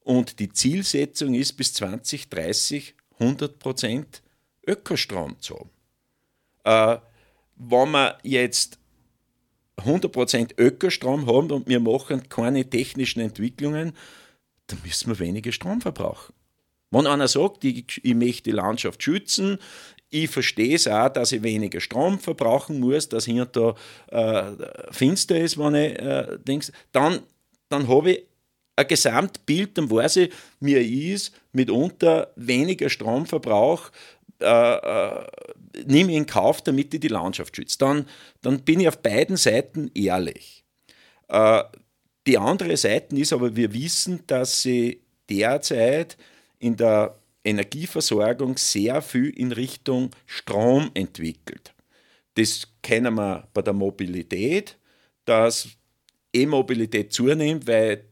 Und 0.00 0.40
die 0.40 0.52
Zielsetzung 0.52 1.34
ist 1.34 1.52
bis 1.52 1.74
2030 1.74 2.96
100 3.20 3.60
Prozent 3.60 4.20
Ökostrom 4.66 5.38
zu 5.38 5.60
haben. 6.64 6.98
Äh, 6.98 7.00
wenn 7.54 7.90
wir 7.92 8.18
jetzt 8.24 8.80
100% 9.76 10.58
Ökostrom 10.58 11.28
haben 11.28 11.52
und 11.52 11.68
wir 11.68 11.78
machen 11.78 12.28
keine 12.28 12.68
technischen 12.68 13.20
Entwicklungen, 13.20 13.92
dann 14.66 14.80
müssen 14.82 15.08
wir 15.10 15.20
weniger 15.20 15.52
Strom 15.52 15.80
verbrauchen. 15.80 16.34
Wenn 16.92 17.06
einer 17.06 17.26
sagt, 17.26 17.64
ich, 17.64 18.00
ich 18.02 18.14
möchte 18.14 18.44
die 18.44 18.56
Landschaft 18.56 19.02
schützen, 19.02 19.58
ich 20.10 20.30
verstehe 20.30 20.76
es 20.76 20.86
auch, 20.86 21.08
dass 21.08 21.32
ich 21.32 21.42
weniger 21.42 21.80
Strom 21.80 22.18
verbrauchen 22.18 22.78
muss, 22.78 23.08
dass 23.08 23.24
hier 23.24 23.46
da 23.46 23.74
äh, 24.08 24.52
finster 24.90 25.38
ist, 25.38 25.58
wenn 25.58 25.74
ich 25.74 25.98
äh, 25.98 26.38
denke, 26.46 26.70
dann, 26.92 27.20
dann 27.70 27.88
habe 27.88 28.12
ich 28.12 28.24
ein 28.76 28.86
Gesamtbild, 28.86 29.76
dann 29.78 29.90
weiß 29.90 30.16
ich, 30.16 30.32
mir 30.60 30.80
ist 30.80 31.32
mitunter 31.52 32.30
weniger 32.36 32.90
Stromverbrauch, 32.90 33.90
äh, 34.40 34.74
äh, 34.74 35.26
nehme 35.86 36.12
ich 36.12 36.18
in 36.18 36.26
Kauf, 36.26 36.62
damit 36.62 36.92
ich 36.92 37.00
die 37.00 37.08
Landschaft 37.08 37.56
schütze. 37.56 37.78
Dann, 37.78 38.06
dann 38.42 38.60
bin 38.60 38.80
ich 38.80 38.88
auf 38.88 38.98
beiden 38.98 39.36
Seiten 39.36 39.90
ehrlich. 39.94 40.64
Äh, 41.28 41.62
die 42.26 42.38
andere 42.38 42.76
Seite 42.76 43.16
ist 43.16 43.32
aber, 43.32 43.56
wir 43.56 43.72
wissen, 43.72 44.22
dass 44.26 44.62
sie 44.62 45.00
derzeit 45.28 46.16
in 46.62 46.76
der 46.76 47.18
Energieversorgung 47.44 48.56
sehr 48.56 49.02
viel 49.02 49.30
in 49.30 49.50
Richtung 49.50 50.10
Strom 50.26 50.90
entwickelt. 50.94 51.74
Das 52.34 52.68
kennen 52.82 53.14
wir 53.14 53.48
bei 53.52 53.62
der 53.62 53.72
Mobilität, 53.72 54.78
dass 55.24 55.68
E-Mobilität 56.32 57.12
zunimmt, 57.12 57.66
weil 57.66 58.04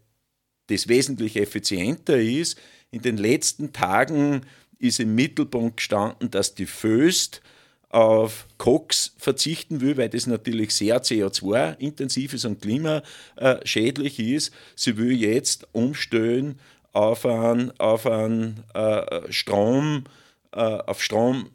das 0.66 0.88
wesentlich 0.88 1.36
effizienter 1.36 2.18
ist. 2.18 2.58
In 2.90 3.02
den 3.02 3.16
letzten 3.16 3.72
Tagen 3.72 4.42
ist 4.78 4.98
im 4.98 5.14
Mittelpunkt 5.14 5.76
gestanden, 5.76 6.30
dass 6.30 6.54
die 6.54 6.66
Föst 6.66 7.40
auf 7.88 8.46
Koks 8.58 9.14
verzichten 9.16 9.80
will, 9.80 9.96
weil 9.96 10.08
das 10.08 10.26
natürlich 10.26 10.74
sehr 10.74 11.02
CO2-intensiv 11.02 12.34
ist 12.34 12.44
und 12.44 12.60
klimaschädlich 12.60 14.18
ist. 14.18 14.52
Sie 14.74 14.96
will 14.96 15.12
jetzt 15.12 15.68
umstellen 15.72 16.58
auf 16.92 17.24
einen, 17.24 17.78
auf 17.78 18.06
einen 18.06 18.64
äh, 18.74 19.30
Strom, 19.32 20.04
äh, 20.52 20.60
auf 20.60 21.02
Strom, 21.02 21.50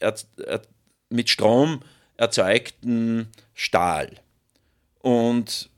äh, 0.00 0.58
mit 1.10 1.30
Strom 1.30 1.80
erzeugten 2.16 3.28
Stahl. 3.54 4.10
Und 5.00 5.70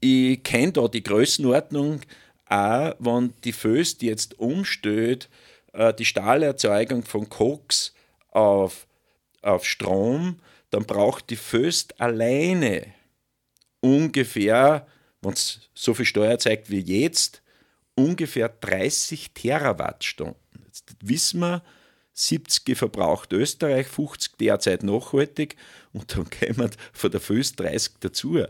ich 0.00 0.42
kenne 0.42 0.72
da 0.72 0.88
die 0.88 1.02
Größenordnung 1.02 2.00
auch, 2.46 2.94
wenn 2.98 3.34
die 3.44 3.52
Föst 3.52 4.02
jetzt 4.02 4.38
umstellt, 4.38 5.28
äh, 5.72 5.92
die 5.92 6.04
Stahlerzeugung 6.04 7.02
von 7.02 7.28
Koks 7.28 7.94
auf 8.30 8.86
auf 9.42 9.64
Strom, 9.64 10.40
dann 10.70 10.84
braucht 10.84 11.30
die 11.30 11.36
Föst 11.36 12.00
alleine 12.00 12.86
ungefähr, 13.80 14.86
wenn 15.22 15.32
es 15.32 15.60
so 15.74 15.94
viel 15.94 16.04
Steuer 16.04 16.38
zeigt 16.38 16.70
wie 16.70 16.80
jetzt, 16.80 17.42
ungefähr 17.98 18.48
30 18.48 19.32
Terawattstunden. 19.32 20.36
Jetzt 20.66 20.96
wissen 21.02 21.40
wir, 21.40 21.62
70 22.14 22.76
verbraucht 22.76 23.32
Österreich, 23.32 23.86
50 23.86 24.36
derzeit 24.38 24.82
nachhaltig 24.82 25.56
und 25.92 26.16
dann 26.16 26.26
kommen 26.56 26.70
von 26.92 27.10
der 27.10 27.20
Föst 27.20 27.60
30 27.60 27.94
dazu. 28.00 28.42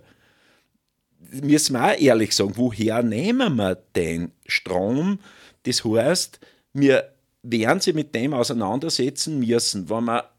Müssen 1.30 1.74
wir 1.74 1.84
auch 1.84 1.98
ehrlich 1.98 2.34
sagen, 2.34 2.52
woher 2.56 3.02
nehmen 3.02 3.56
wir 3.56 3.74
den 3.96 4.32
Strom? 4.46 5.18
Das 5.64 5.84
heißt, 5.84 6.40
wir 6.72 7.12
werden 7.42 7.80
sie 7.80 7.92
mit 7.92 8.14
dem 8.14 8.32
auseinandersetzen 8.32 9.40
müssen, 9.40 9.90
wenn 9.90 10.04
wir 10.04 10.30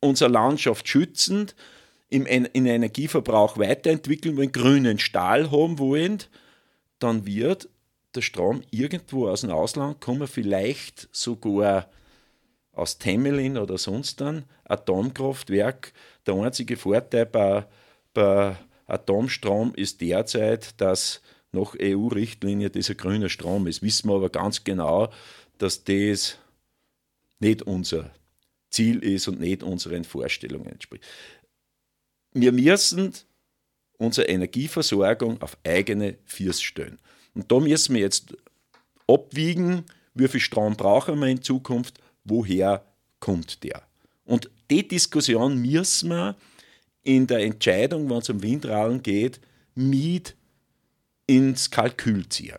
unsere 0.00 0.30
Landschaft 0.30 0.86
schützend 0.88 1.54
im 2.10 2.26
Energieverbrauch 2.26 3.56
weiterentwickeln 3.56 4.36
wollen, 4.36 4.52
grünen 4.52 4.98
Stahl 4.98 5.50
haben 5.50 5.78
wollen, 5.78 6.18
dann 6.98 7.24
wird 7.24 7.68
der 8.14 8.22
Strom 8.22 8.62
irgendwo 8.70 9.28
aus 9.28 9.42
dem 9.42 9.50
Ausland 9.50 10.00
kommen, 10.00 10.26
vielleicht 10.26 11.08
sogar 11.12 11.88
aus 12.72 12.98
Temelin 12.98 13.58
oder 13.58 13.78
sonst 13.78 14.22
ein 14.22 14.44
Atomkraftwerk. 14.64 15.92
Der 16.26 16.34
einzige 16.34 16.76
Vorteil 16.76 17.26
bei, 17.26 17.66
bei 18.14 18.56
Atomstrom 18.86 19.74
ist 19.74 20.00
derzeit, 20.00 20.80
dass 20.80 21.20
nach 21.52 21.74
EU-Richtlinie 21.78 22.70
dieser 22.70 22.94
grüne 22.94 23.28
Strom 23.28 23.66
ist. 23.66 23.82
Wissen 23.82 24.08
wir 24.08 24.16
aber 24.16 24.30
ganz 24.30 24.64
genau, 24.64 25.12
dass 25.58 25.84
das 25.84 26.38
nicht 27.40 27.62
unser 27.62 28.10
Ziel 28.70 29.00
ist 29.00 29.28
und 29.28 29.40
nicht 29.40 29.62
unseren 29.62 30.04
Vorstellungen 30.04 30.66
entspricht. 30.66 31.04
Wir 32.32 32.52
müssen 32.52 33.12
unsere 33.98 34.28
Energieversorgung 34.28 35.42
auf 35.42 35.58
eigene 35.64 36.16
Füße 36.24 36.62
stellen. 36.62 36.98
Und 37.34 37.50
da 37.50 37.60
müssen 37.60 37.94
wir 37.94 38.02
jetzt 38.02 38.36
abwiegen, 39.06 39.84
wie 40.14 40.28
viel 40.28 40.40
Strom 40.40 40.76
brauchen 40.76 41.18
wir 41.18 41.28
in 41.28 41.42
Zukunft, 41.42 41.98
woher 42.24 42.84
kommt 43.20 43.62
der. 43.64 43.82
Und 44.24 44.50
die 44.70 44.86
Diskussion 44.86 45.60
müssen 45.60 46.10
wir 46.10 46.36
in 47.02 47.26
der 47.26 47.40
Entscheidung, 47.40 48.08
wenn 48.08 48.18
es 48.18 48.30
um 48.30 48.42
Windralen 48.42 49.02
geht, 49.02 49.40
mit 49.74 50.36
ins 51.26 51.70
Kalkül 51.70 52.28
ziehen. 52.28 52.58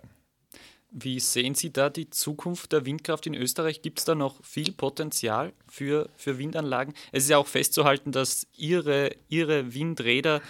Wie 0.96 1.20
sehen 1.20 1.56
Sie 1.56 1.74
da 1.74 1.90
die 1.90 2.10
Zukunft 2.12 2.72
der 2.72 2.86
Windkraft 2.86 3.26
in 3.26 3.34
Österreich? 3.34 3.82
Gibt 3.82 4.00
es 4.00 4.06
da 4.06 4.14
noch 4.14 4.44
viel 4.44 4.72
Potenzial 4.74 5.54
für, 5.68 6.10
für 6.16 6.38
Windanlagen? 6.38 6.94
Es 7.12 7.24
ist 7.24 7.30
ja 7.30 7.38
auch 7.38 7.48
festzuhalten, 7.48 8.12
dass 8.12 8.46
Ihre, 8.56 9.10
Ihre 9.28 9.74
Windräder 9.74 10.42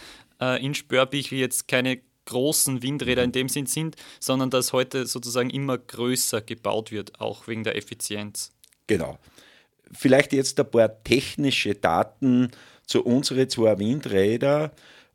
äh, 0.42 0.64
in 0.64 0.74
Spörbichl 0.74 1.38
jetzt 1.38 1.70
keine 1.70 2.02
großen 2.26 2.82
Windräder 2.82 3.24
in 3.24 3.32
dem 3.32 3.50
Sinn 3.50 3.66
sind, 3.66 3.96
sondern 4.20 4.50
dass 4.50 4.74
heute 4.74 5.06
sozusagen 5.06 5.50
immer 5.50 5.78
größer 5.78 6.42
gebaut 6.42 6.92
wird, 6.92 7.20
auch 7.20 7.48
wegen 7.48 7.64
der 7.64 7.76
Effizienz. 7.76 8.52
Genau. 8.88 9.18
Vielleicht 9.92 10.34
jetzt 10.34 10.60
ein 10.60 10.70
paar 10.70 11.04
technische 11.04 11.76
Daten 11.76 12.52
zu 12.86 13.04
unseren 13.04 13.50
zwei 13.50 13.78
Windrädern 13.78 14.72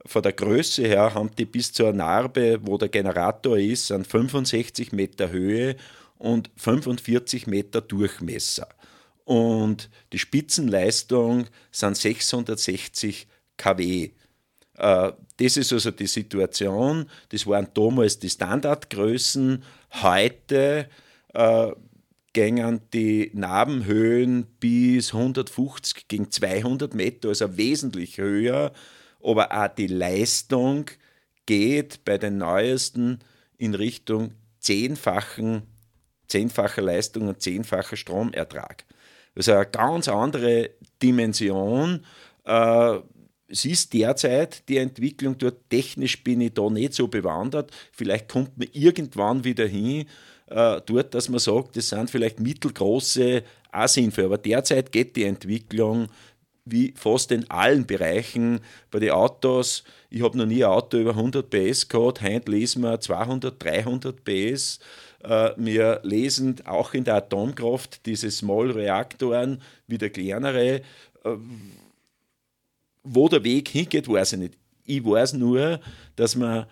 von 0.07 0.23
der 0.23 0.33
Größe 0.33 0.87
her 0.87 1.14
haben 1.14 1.31
die 1.37 1.44
bis 1.44 1.73
zur 1.73 1.92
Narbe, 1.92 2.61
wo 2.62 2.79
der 2.79 2.88
Generator 2.88 3.59
ist, 3.59 3.90
an 3.92 4.05
65 4.05 4.92
Meter 4.92 5.31
Höhe 5.31 5.77
und 6.16 6.51
45 6.57 7.47
Meter 7.47 7.81
Durchmesser. 7.81 8.68
Und 9.25 9.90
die 10.12 10.18
Spitzenleistung 10.18 11.47
sind 11.71 11.97
660 11.97 13.27
kW. 13.57 14.11
Äh, 14.79 15.12
das 15.38 15.57
ist 15.57 15.73
also 15.73 15.91
die 15.91 16.07
Situation. 16.07 17.09
Das 17.29 17.47
waren 17.47 17.69
damals 17.75 18.19
die 18.19 18.31
Standardgrößen. 18.31 19.62
Heute 20.03 20.88
äh, 21.35 21.71
gingen 22.33 22.81
die 22.93 23.31
Narbenhöhen 23.35 24.47
bis 24.61 25.12
150 25.14 26.09
gegen 26.09 26.31
200 26.31 26.95
Meter, 26.95 27.29
also 27.29 27.57
wesentlich 27.57 28.19
höher 28.19 28.73
aber 29.23 29.53
auch 29.53 29.69
die 29.69 29.87
Leistung 29.87 30.87
geht 31.47 32.05
bei 32.05 32.19
den 32.19 32.38
neuesten 32.38 33.21
in 33.57 33.75
Richtung 33.75 34.33
zehnfachen, 34.61 35.62
zehnfacher 36.29 36.83
Leistung 36.83 37.29
und 37.29 37.43
zehnfacher 37.43 37.97
Stromertrag. 37.97 38.85
Also 39.35 39.53
eine 39.53 39.67
ganz 39.67 40.09
andere 40.09 40.71
Dimension. 41.03 42.05
Äh, 42.45 42.99
es 43.49 43.65
ist 43.65 43.93
derzeit 43.95 44.69
die 44.69 44.77
Entwicklung 44.77 45.37
dort. 45.39 45.71
Technisch 45.71 46.23
bin 46.23 46.41
ich 46.41 46.53
da 46.53 46.69
nicht 46.69 46.95
so 46.95 47.09
bewandert. 47.09 47.71
Vielleicht 47.93 48.29
kommt 48.29 48.59
man 48.59 48.69
irgendwann 48.73 49.43
wieder 49.43 49.67
hin, 49.67 50.07
äh, 50.49 50.81
dort, 50.85 51.15
dass 51.15 51.29
man 51.29 51.41
sagt, 51.41 51.77
das 51.77 51.89
sind 51.89 52.11
vielleicht 52.11 52.41
mittelgroße 52.41 53.43
sinnvoll. 53.87 54.25
Aber 54.25 54.39
derzeit 54.39 54.93
geht 54.93 55.17
die 55.17 55.25
Entwicklung 55.25 56.09
wie 56.65 56.93
fast 56.97 57.33
in 57.33 57.49
allen 57.51 57.87
Bereichen. 57.87 58.61
Bei 58.91 58.99
den 58.99 59.11
Autos, 59.11 59.85
ich 60.11 60.23
habe 60.23 60.37
noch 60.37 60.47
nie 60.47 60.65
ein 60.65 60.71
Auto 60.71 60.99
über 60.99 61.11
100 61.11 61.49
PS 61.49 61.89
gehabt, 61.89 62.21
heute 62.21 62.51
lesen 62.51 62.83
wir 62.83 63.01
200, 63.01 63.63
300 63.63 64.25
PS. 64.25 64.79
Äh, 65.23 65.51
wir 65.57 66.01
lesen 66.03 66.57
auch 66.67 66.93
in 66.95 67.05
der 67.05 67.17
Atomkraft 67.17 68.05
diese 68.07 68.31
Small-Reaktoren 68.31 69.63
wie 69.87 69.99
der 69.99 70.11
kleinere. 70.11 70.83
Äh, 71.25 71.37
wo 73.09 73.29
der 73.29 73.44
Weg 73.44 73.68
hingeht, 73.68 74.09
weiß 74.09 74.35
ich 74.35 74.38
nicht. 74.38 74.55
Ich 74.85 75.05
weiß 75.05 75.35
nur, 75.35 75.81
dass 76.16 76.37
man, 76.37 76.66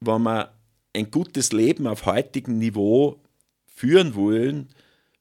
wenn 0.00 0.22
wir 0.22 0.52
ein 0.94 1.10
gutes 1.10 1.52
Leben 1.52 1.86
auf 1.86 2.06
heutigem 2.06 2.58
Niveau 2.58 3.20
führen 3.66 4.14
wollen, 4.14 4.68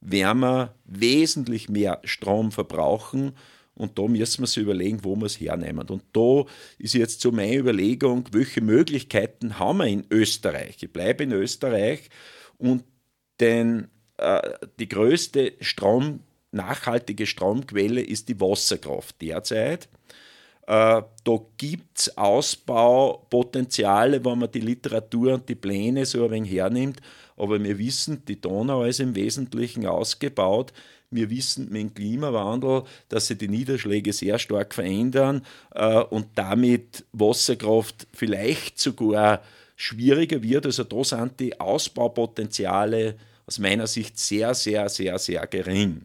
werden 0.01 0.41
wir 0.41 0.75
wesentlich 0.85 1.69
mehr 1.69 1.99
Strom 2.03 2.51
verbrauchen 2.51 3.33
und 3.79 3.97
da 3.97 4.03
müssen 4.03 4.41
wir 4.41 4.47
sich 4.47 4.63
überlegen, 4.63 5.03
wo 5.03 5.15
wir 5.15 5.25
es 5.25 5.39
hernehmen. 5.39 5.88
Und 5.88 6.03
da 6.12 6.43
ist 6.77 6.93
jetzt 6.93 7.21
so 7.21 7.31
meine 7.31 7.55
Überlegung, 7.55 8.25
welche 8.31 8.59
Möglichkeiten 8.59 9.57
haben 9.57 9.77
wir 9.77 9.85
in 9.85 10.05
Österreich? 10.09 10.77
Ich 10.81 10.91
bleibe 10.91 11.23
in 11.23 11.31
Österreich 11.31 12.09
und 12.57 12.83
denn 13.39 13.88
äh, 14.17 14.41
die 14.79 14.89
größte 14.89 15.53
Strom, 15.62 16.19
nachhaltige 16.51 17.25
Stromquelle 17.25 18.01
ist 18.01 18.27
die 18.27 18.39
Wasserkraft 18.41 19.21
derzeit. 19.21 19.88
Äh, 20.69 21.01
da 21.23 21.39
gibt 21.58 21.97
es 21.97 22.15
Ausbaupotenziale, 22.15 24.23
wenn 24.23 24.38
man 24.38 24.51
die 24.51 24.60
Literatur 24.60 25.34
und 25.34 25.49
die 25.49 25.55
Pläne 25.55 26.05
so 26.05 26.25
ein 26.25 26.32
wenig 26.32 26.51
hernimmt. 26.51 27.01
Aber 27.38 27.63
wir 27.63 27.79
wissen, 27.79 28.23
die 28.25 28.39
Donau 28.39 28.84
ist 28.84 28.99
im 28.99 29.15
Wesentlichen 29.15 29.88
ausgebaut. 29.88 30.71
Wir 31.10 31.32
wissen 31.32 31.69
mit 31.71 31.82
dem 31.82 31.91
Klimawandel, 31.95 32.84
dass 33.08 33.25
sich 33.25 33.39
die 33.39 33.47
Niederschläge 33.47 34.13
sehr 34.13 34.38
stark 34.38 34.75
verändern 34.75 35.43
äh, 35.73 36.03
und 36.03 36.27
damit 36.36 37.03
Wasserkraft 37.13 38.05
vielleicht 38.13 38.77
sogar 38.77 39.41
schwieriger 39.75 40.43
wird. 40.43 40.67
Also 40.67 40.84
da 40.84 41.03
sind 41.03 41.39
die 41.39 41.60
Ausbaupotenziale 41.60 43.15
aus 43.47 43.58
meiner 43.58 43.88
Sicht 43.88 44.19
sehr, 44.19 44.53
sehr, 44.53 44.88
sehr, 44.88 45.17
sehr 45.17 45.47
gering. 45.47 46.03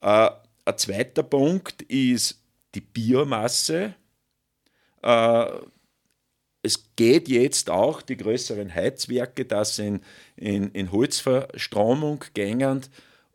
Äh, 0.00 0.30
ein 0.64 0.78
zweiter 0.78 1.22
Punkt 1.22 1.82
ist 1.82 2.40
die 2.74 2.80
Biomasse. 2.80 3.94
Äh, 5.02 5.46
es 6.62 6.90
geht 6.96 7.28
jetzt 7.28 7.68
auch 7.68 8.00
die 8.00 8.16
größeren 8.16 8.74
Heizwerke, 8.74 9.44
das 9.44 9.78
in, 9.78 10.00
in, 10.36 10.70
in 10.70 10.90
Holzverstromung 10.92 12.24
gängen 12.32 12.84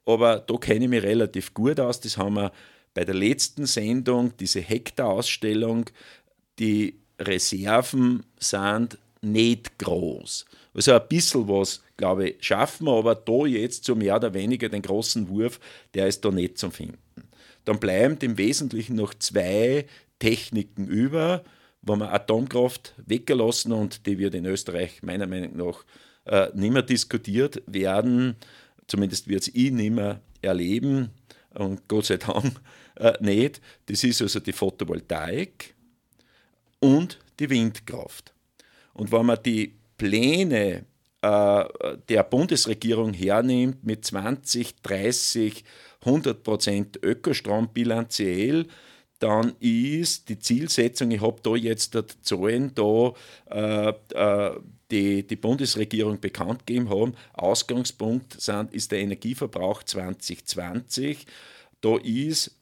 aber 0.09 0.39
da 0.39 0.55
kenne 0.57 0.85
ich 0.85 0.89
mich 0.89 1.03
relativ 1.03 1.53
gut 1.53 1.79
aus. 1.79 1.99
Das 1.99 2.17
haben 2.17 2.35
wir 2.35 2.51
bei 2.93 3.05
der 3.05 3.15
letzten 3.15 3.65
Sendung, 3.65 4.35
diese 4.37 4.59
Hektarausstellung. 4.59 5.85
Die 6.57 6.99
Reserven 7.19 8.25
sind 8.39 8.97
nicht 9.21 9.77
groß. 9.77 10.45
Also 10.73 10.93
ein 10.93 11.07
bisschen 11.07 11.47
was, 11.47 11.83
glaube 11.97 12.29
ich, 12.29 12.37
schaffen 12.39 12.87
wir, 12.87 12.93
aber 12.93 13.15
da 13.15 13.45
jetzt 13.45 13.83
so 13.83 13.95
mehr 13.95 14.15
oder 14.15 14.33
weniger 14.33 14.69
den 14.69 14.81
großen 14.81 15.29
Wurf, 15.29 15.59
der 15.93 16.07
ist 16.07 16.23
da 16.23 16.31
nicht 16.31 16.57
zu 16.57 16.71
finden. 16.71 16.97
Dann 17.69 17.79
bleiben 17.79 18.17
im 18.21 18.37
Wesentlichen 18.37 18.95
noch 18.95 19.13
zwei 19.13 19.85
Techniken 20.17 20.87
über, 20.87 21.43
wo 21.81 21.95
wir 21.95 22.11
Atomkraft 22.11 22.93
weggelassen 23.05 23.71
und 23.71 24.05
die 24.05 24.17
wird 24.17 24.35
in 24.35 24.45
Österreich 24.45 25.03
meiner 25.03 25.27
Meinung 25.27 25.55
nach 25.55 25.85
äh, 26.25 26.49
nicht 26.53 26.73
mehr 26.73 26.81
diskutiert 26.81 27.61
werden 27.67 28.35
zumindest 28.89 29.27
wird 29.27 29.43
es 29.43 29.47
ich 29.53 29.71
nicht 29.71 29.91
mehr 29.91 30.19
erleben 30.41 31.11
und 31.53 31.87
Gott 31.87 32.05
sei 32.05 32.17
Dank 32.17 32.59
äh, 32.95 33.13
nicht. 33.21 33.61
Das 33.85 34.03
ist 34.03 34.21
also 34.21 34.39
die 34.39 34.51
Photovoltaik 34.51 35.73
und 36.79 37.19
die 37.39 37.49
Windkraft. 37.49 38.33
Und 38.93 39.11
wenn 39.11 39.25
man 39.25 39.41
die 39.43 39.75
Pläne 39.97 40.85
äh, 41.21 41.63
der 42.09 42.23
Bundesregierung 42.23 43.13
hernimmt 43.13 43.83
mit 43.83 44.05
2030 44.05 45.63
100% 46.03 47.03
Ökostrom 47.03 47.69
bilanziell, 47.73 48.67
dann 49.19 49.53
ist 49.59 50.29
die 50.29 50.39
Zielsetzung, 50.39 51.11
ich 51.11 51.21
habe 51.21 51.41
da 51.43 51.55
jetzt 51.55 51.93
die 51.93 52.03
Zahlen 52.21 52.73
da, 52.73 53.13
äh, 53.49 53.93
äh, 54.13 54.59
die 54.91 55.27
die 55.27 55.35
Bundesregierung 55.35 56.19
bekannt 56.19 56.65
gegeben 56.65 56.89
haben, 56.89 57.15
Ausgangspunkt 57.33 58.39
sind, 58.39 58.73
ist 58.73 58.91
der 58.91 58.99
Energieverbrauch 58.99 59.83
2020. 59.83 61.25
Da 61.81 61.97
ist 61.97 62.55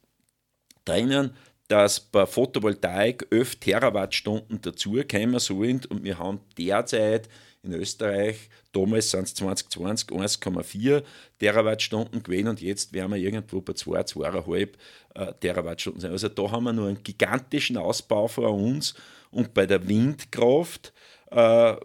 drinnen, 0.83 1.31
dass 1.67 1.99
bei 1.99 2.25
Photovoltaik 2.25 3.27
11 3.29 3.57
Terawattstunden 3.57 4.61
dazukommen 4.61 5.39
sollen 5.39 5.81
und 5.89 6.03
wir 6.03 6.17
haben 6.17 6.39
derzeit 6.57 7.27
in 7.63 7.73
Österreich, 7.73 8.49
damals 8.71 9.11
sind 9.11 9.23
es 9.23 9.33
2020 9.35 10.09
1,4 10.09 11.03
Terawattstunden 11.39 12.23
gewesen 12.23 12.47
und 12.47 12.61
jetzt 12.61 12.93
werden 12.93 13.11
wir 13.11 13.19
irgendwo 13.19 13.61
bei 13.61 13.73
2, 13.73 14.01
2,5 14.01 14.69
äh, 15.15 15.33
Terawattstunden 15.39 16.01
sein. 16.01 16.11
Also 16.11 16.29
da 16.29 16.51
haben 16.51 16.63
wir 16.63 16.73
nur 16.73 16.87
einen 16.87 17.03
gigantischen 17.03 17.77
Ausbau 17.77 18.27
vor 18.27 18.53
uns 18.53 18.93
und 19.31 19.53
bei 19.53 19.65
der 19.65 19.85
Windkraft 19.87 20.93
äh, 21.31 21.75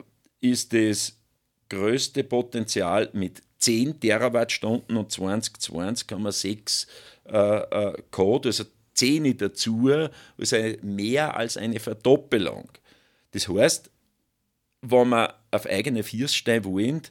ist 0.41 0.73
das 0.73 1.17
größte 1.69 2.23
Potenzial 2.25 3.11
mit 3.13 3.43
10 3.59 3.99
Terawattstunden 4.01 4.97
und 4.97 5.11
2020 5.11 6.09
haben 6.11 6.23
wir 6.23 6.33
6 6.33 6.87
äh, 7.25 7.37
äh, 7.37 8.03
Code, 8.11 8.51
also 8.51 8.65
10 8.95 9.37
dazu, 9.39 9.91
also 10.39 10.57
mehr 10.83 11.37
als 11.37 11.57
eine 11.57 11.81
Verdoppelung. 11.81 12.69
Das 13.33 13.49
heißt, 13.49 13.91
wenn 14.83 15.09
wir 15.09 15.35
auf 15.51 15.67
eigene 15.67 16.03
Füße 16.03 16.65
wollen, 16.65 17.03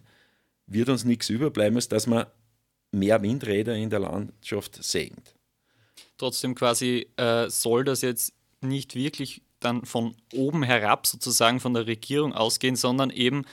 wird 0.68 0.90
uns 0.90 1.04
nichts 1.04 1.30
überbleiben, 1.30 1.76
als 1.76 1.90
dass 1.90 2.08
wir 2.08 2.32
mehr 2.92 3.22
Windräder 3.22 3.76
in 3.76 3.90
der 3.90 4.00
Landschaft 4.00 4.84
sehen. 4.84 5.18
Trotzdem 6.18 6.56
quasi 6.56 7.08
äh, 7.18 7.50
soll 7.50 7.84
das 7.84 8.02
jetzt 8.02 8.34
nicht 8.62 8.96
wirklich 8.96 9.42
dann 9.60 9.86
von 9.86 10.16
oben 10.34 10.64
herab 10.64 11.08
sozusagen 11.08 11.60
von 11.60 11.74
der 11.74 11.88
Regierung 11.88 12.34
ausgehen, 12.34 12.76
sondern 12.76 13.10
eben 13.10 13.46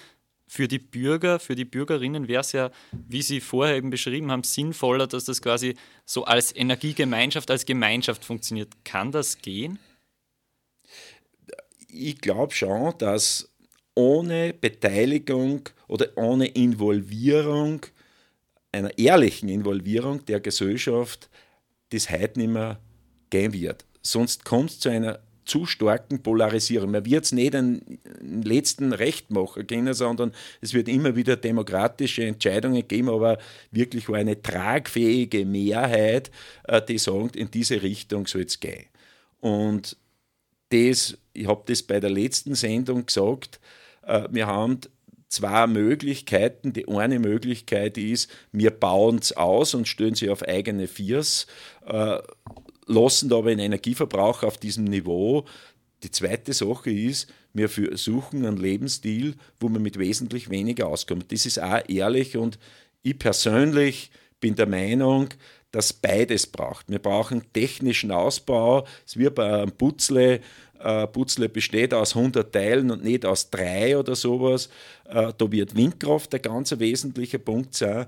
für 0.48 0.66
die 0.66 0.78
Bürger, 0.78 1.38
für 1.38 1.54
die 1.54 1.66
Bürgerinnen 1.66 2.26
wäre 2.26 2.40
es 2.40 2.52
ja, 2.52 2.70
wie 2.92 3.22
Sie 3.22 3.40
vorher 3.40 3.76
eben 3.76 3.90
beschrieben 3.90 4.32
haben, 4.32 4.42
sinnvoller, 4.42 5.06
dass 5.06 5.26
das 5.26 5.42
quasi 5.42 5.76
so 6.06 6.24
als 6.24 6.56
Energiegemeinschaft, 6.56 7.50
als 7.50 7.66
Gemeinschaft 7.66 8.24
funktioniert. 8.24 8.70
Kann 8.84 9.12
das 9.12 9.38
gehen? 9.38 9.78
Ich 11.88 12.18
glaube 12.20 12.54
schon, 12.54 12.96
dass 12.98 13.52
ohne 13.94 14.54
Beteiligung 14.54 15.68
oder 15.86 16.08
ohne 16.16 16.46
Involvierung, 16.46 17.84
einer 18.72 18.96
ehrlichen 18.96 19.48
Involvierung 19.48 20.24
der 20.24 20.40
Gesellschaft, 20.40 21.28
das 21.90 22.10
heute 22.10 22.38
nicht 22.38 22.50
mehr 22.50 22.80
gehen 23.30 23.52
wird. 23.52 23.84
Sonst 24.02 24.44
kommt 24.44 24.70
es 24.70 24.80
zu 24.80 24.88
einer 24.88 25.20
zu 25.48 25.66
starken 25.66 26.22
Polarisierung. 26.22 26.90
Man 26.90 27.04
wird 27.04 27.24
es 27.24 27.32
nicht 27.32 27.54
den 27.54 27.98
letzten 28.22 28.92
Rechtmacher 28.92 29.64
kennen, 29.64 29.94
sondern 29.94 30.32
es 30.60 30.74
wird 30.74 30.88
immer 30.88 31.16
wieder 31.16 31.36
demokratische 31.36 32.24
Entscheidungen 32.24 32.86
geben, 32.86 33.08
aber 33.08 33.38
wirklich 33.70 34.08
eine 34.10 34.40
tragfähige 34.40 35.44
Mehrheit, 35.44 36.30
äh, 36.64 36.82
die 36.82 36.98
sagt, 36.98 37.36
in 37.36 37.50
diese 37.50 37.82
Richtung 37.82 38.26
soll 38.26 38.42
es 38.42 38.60
gehen. 38.60 38.86
Und 39.40 39.96
das, 40.70 41.16
ich 41.32 41.46
habe 41.46 41.62
das 41.66 41.82
bei 41.82 41.98
der 41.98 42.10
letzten 42.10 42.54
Sendung 42.54 43.06
gesagt, 43.06 43.58
äh, 44.02 44.28
wir 44.30 44.46
haben 44.46 44.80
zwei 45.28 45.66
Möglichkeiten. 45.66 46.72
Die 46.72 46.88
eine 46.88 47.18
Möglichkeit 47.18 47.96
ist, 47.96 48.30
wir 48.52 48.70
bauen 48.70 49.18
es 49.18 49.32
aus 49.32 49.74
und 49.74 49.88
stellen 49.88 50.14
sie 50.14 50.30
auf 50.30 50.42
eigene 50.42 50.88
Viers, 50.88 51.46
lassen 52.88 53.32
aber 53.32 53.50
den 53.50 53.60
Energieverbrauch 53.60 54.42
auf 54.42 54.58
diesem 54.58 54.84
Niveau. 54.84 55.44
Die 56.02 56.10
zweite 56.10 56.52
Sache 56.52 56.90
ist, 56.90 57.32
wir 57.52 57.68
suchen 57.96 58.44
einen 58.44 58.56
Lebensstil, 58.56 59.34
wo 59.60 59.68
man 59.68 59.82
mit 59.82 59.98
wesentlich 59.98 60.48
weniger 60.50 60.88
auskommt. 60.88 61.32
Das 61.32 61.46
ist 61.46 61.60
auch 61.60 61.80
ehrlich 61.88 62.36
und 62.36 62.58
ich 63.02 63.18
persönlich 63.18 64.10
bin 64.40 64.54
der 64.54 64.66
Meinung, 64.66 65.28
dass 65.70 65.92
beides 65.92 66.46
braucht. 66.46 66.88
Wir 66.88 66.98
brauchen 66.98 67.52
technischen 67.52 68.10
Ausbau. 68.10 68.86
Es 69.06 69.16
wird 69.16 69.34
bei 69.34 69.62
einem 69.62 69.72
Putzle, 69.72 70.40
äh, 70.78 71.06
Putzle 71.08 71.48
besteht 71.48 71.92
aus 71.92 72.14
100 72.14 72.52
Teilen 72.52 72.90
und 72.90 73.04
nicht 73.04 73.26
aus 73.26 73.50
drei 73.50 73.98
oder 73.98 74.14
sowas. 74.14 74.68
Äh, 75.04 75.32
da 75.36 75.52
wird 75.52 75.76
Windkraft 75.76 76.34
ein 76.34 76.42
ganz 76.42 76.78
wesentlicher 76.78 77.38
Punkt 77.38 77.74
sein, 77.74 78.06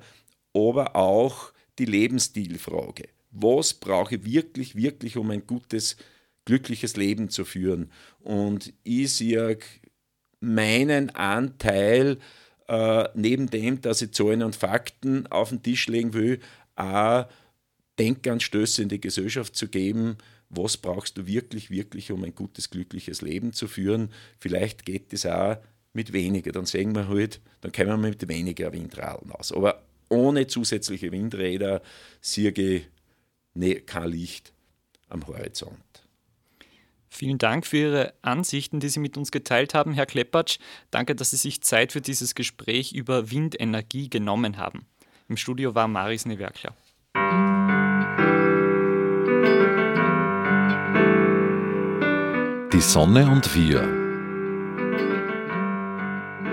aber 0.55 0.97
auch 0.97 1.53
die 1.79 1.85
Lebensstilfrage 1.85 3.09
was 3.31 3.75
brauche 3.75 4.17
ich 4.17 4.25
wirklich, 4.25 4.77
wirklich, 4.77 5.17
um 5.17 5.31
ein 5.31 5.47
gutes, 5.47 5.97
glückliches 6.45 6.97
Leben 6.97 7.29
zu 7.29 7.45
führen. 7.45 7.91
Und 8.21 8.73
ich 8.83 9.13
sehe 9.13 9.59
meinen 10.41 11.11
Anteil, 11.11 12.19
äh, 12.69 13.09
neben 13.15 13.51
dem, 13.51 13.81
dass 13.81 14.03
ich 14.03 14.13
Zahlen 14.13 14.43
und 14.43 14.57
Fakten 14.57 15.27
auf 15.27 15.51
den 15.51 15.63
Tisch 15.63 15.87
legen 15.89 16.15
will, 16.15 16.41
auch 16.77 17.27
Denkanstöße 17.99 18.83
in 18.83 18.89
die 18.89 19.01
Gesellschaft 19.01 19.55
zu 19.55 19.69
geben, 19.69 20.17
was 20.49 20.77
brauchst 20.77 21.17
du 21.19 21.27
wirklich, 21.27 21.71
wirklich, 21.71 22.11
um 22.11 22.25
ein 22.25 22.35
gutes, 22.35 22.71
glückliches 22.71 23.23
Leben 23.23 23.53
zu 23.53 23.69
führen. 23.69 24.11
Vielleicht 24.39 24.85
geht 24.85 25.13
das 25.13 25.27
auch 25.27 25.59
mit 25.93 26.13
weniger, 26.13 26.53
dann 26.53 26.67
sehen 26.67 26.95
wir 26.95 27.09
halt, 27.09 27.41
dann 27.61 27.73
können 27.73 27.91
wir 27.91 27.97
mit 27.97 28.27
weniger 28.29 28.73
Windradeln 28.73 29.33
aus. 29.33 29.53
Aber 29.53 29.83
ohne 30.09 30.47
zusätzliche 30.47 31.13
Windräder 31.13 31.83
ich 32.37 32.85
nee, 33.55 33.75
kein 33.77 34.11
Licht 34.11 34.53
am 35.09 35.27
Horizont. 35.27 35.77
Vielen 37.09 37.39
Dank 37.39 37.67
für 37.67 37.77
Ihre 37.77 38.15
Ansichten, 38.23 38.79
die 38.79 38.89
Sie 38.89 39.01
mit 39.01 39.17
uns 39.17 39.33
geteilt 39.33 39.75
haben, 39.75 39.93
Herr 39.93 40.07
Kleppertsch. 40.07 40.59
Danke, 40.93 41.17
dass 41.17 41.31
Sie 41.31 41.37
sich 41.37 41.61
Zeit 41.61 41.93
für 41.93 42.01
dieses 42.01 42.37
Gespräch 42.37 42.93
über 42.93 43.31
Windenergie 43.31 44.09
genommen 44.09 44.57
haben. 44.59 44.87
Im 45.29 45.37
Studio 45.37 45.75
war 45.75 45.89
Maris 45.89 46.25
Newerkler. 46.25 46.75
Die 52.73 52.81
Sonne 52.81 53.31
und 53.31 53.55
wir. 53.57 53.83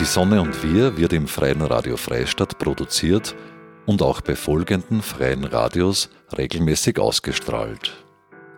Die 0.01 0.07
Sonne 0.07 0.41
und 0.41 0.63
wir 0.63 0.97
wird 0.97 1.13
im 1.13 1.29
Freien 1.29 1.61
Radio 1.61 1.99
Freistadt 1.99 2.59
produziert 2.59 3.37
und 3.85 4.01
auch 4.01 4.23
bei 4.23 4.35
folgenden 4.35 5.03
freien 5.03 5.45
Radios 5.45 6.09
regelmäßig 6.39 6.99
ausgestrahlt. 6.99 7.93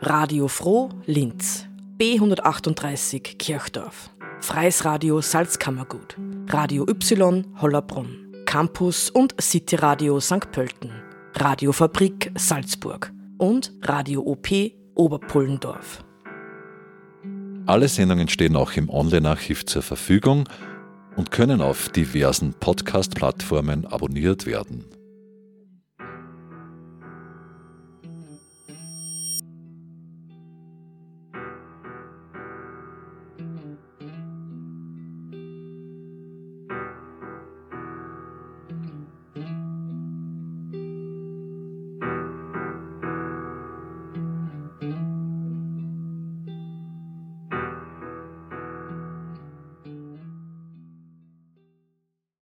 Radio 0.03 0.47
Froh 0.47 0.91
Linz, 1.05 1.67
B138 1.99 3.39
Kirchdorf, 3.39 4.11
Freies 4.39 4.85
Radio 4.85 5.21
Salzkammergut, 5.21 6.17
Radio 6.47 6.87
Y 6.89 7.45
Hollerbrunn, 7.61 8.45
Campus 8.47 9.11
und 9.11 9.35
City 9.43 9.75
Radio 9.75 10.21
St. 10.21 10.53
Pölten, 10.53 10.93
Radiofabrik 11.35 12.31
Salzburg 12.37 13.13
und 13.39 13.73
Radio 13.83 14.21
OP 14.21 14.47
Oberpullendorf. 14.95 16.05
Alle 17.67 17.89
Sendungen 17.89 18.29
stehen 18.29 18.55
auch 18.55 18.73
im 18.75 18.89
Online-Archiv 18.89 19.67
zur 19.67 19.83
Verfügung 19.83 20.49
und 21.17 21.31
können 21.31 21.61
auf 21.61 21.89
diversen 21.89 22.55
Podcast-Plattformen 22.55 23.87
abonniert 23.87 24.47
werden. 24.47 24.85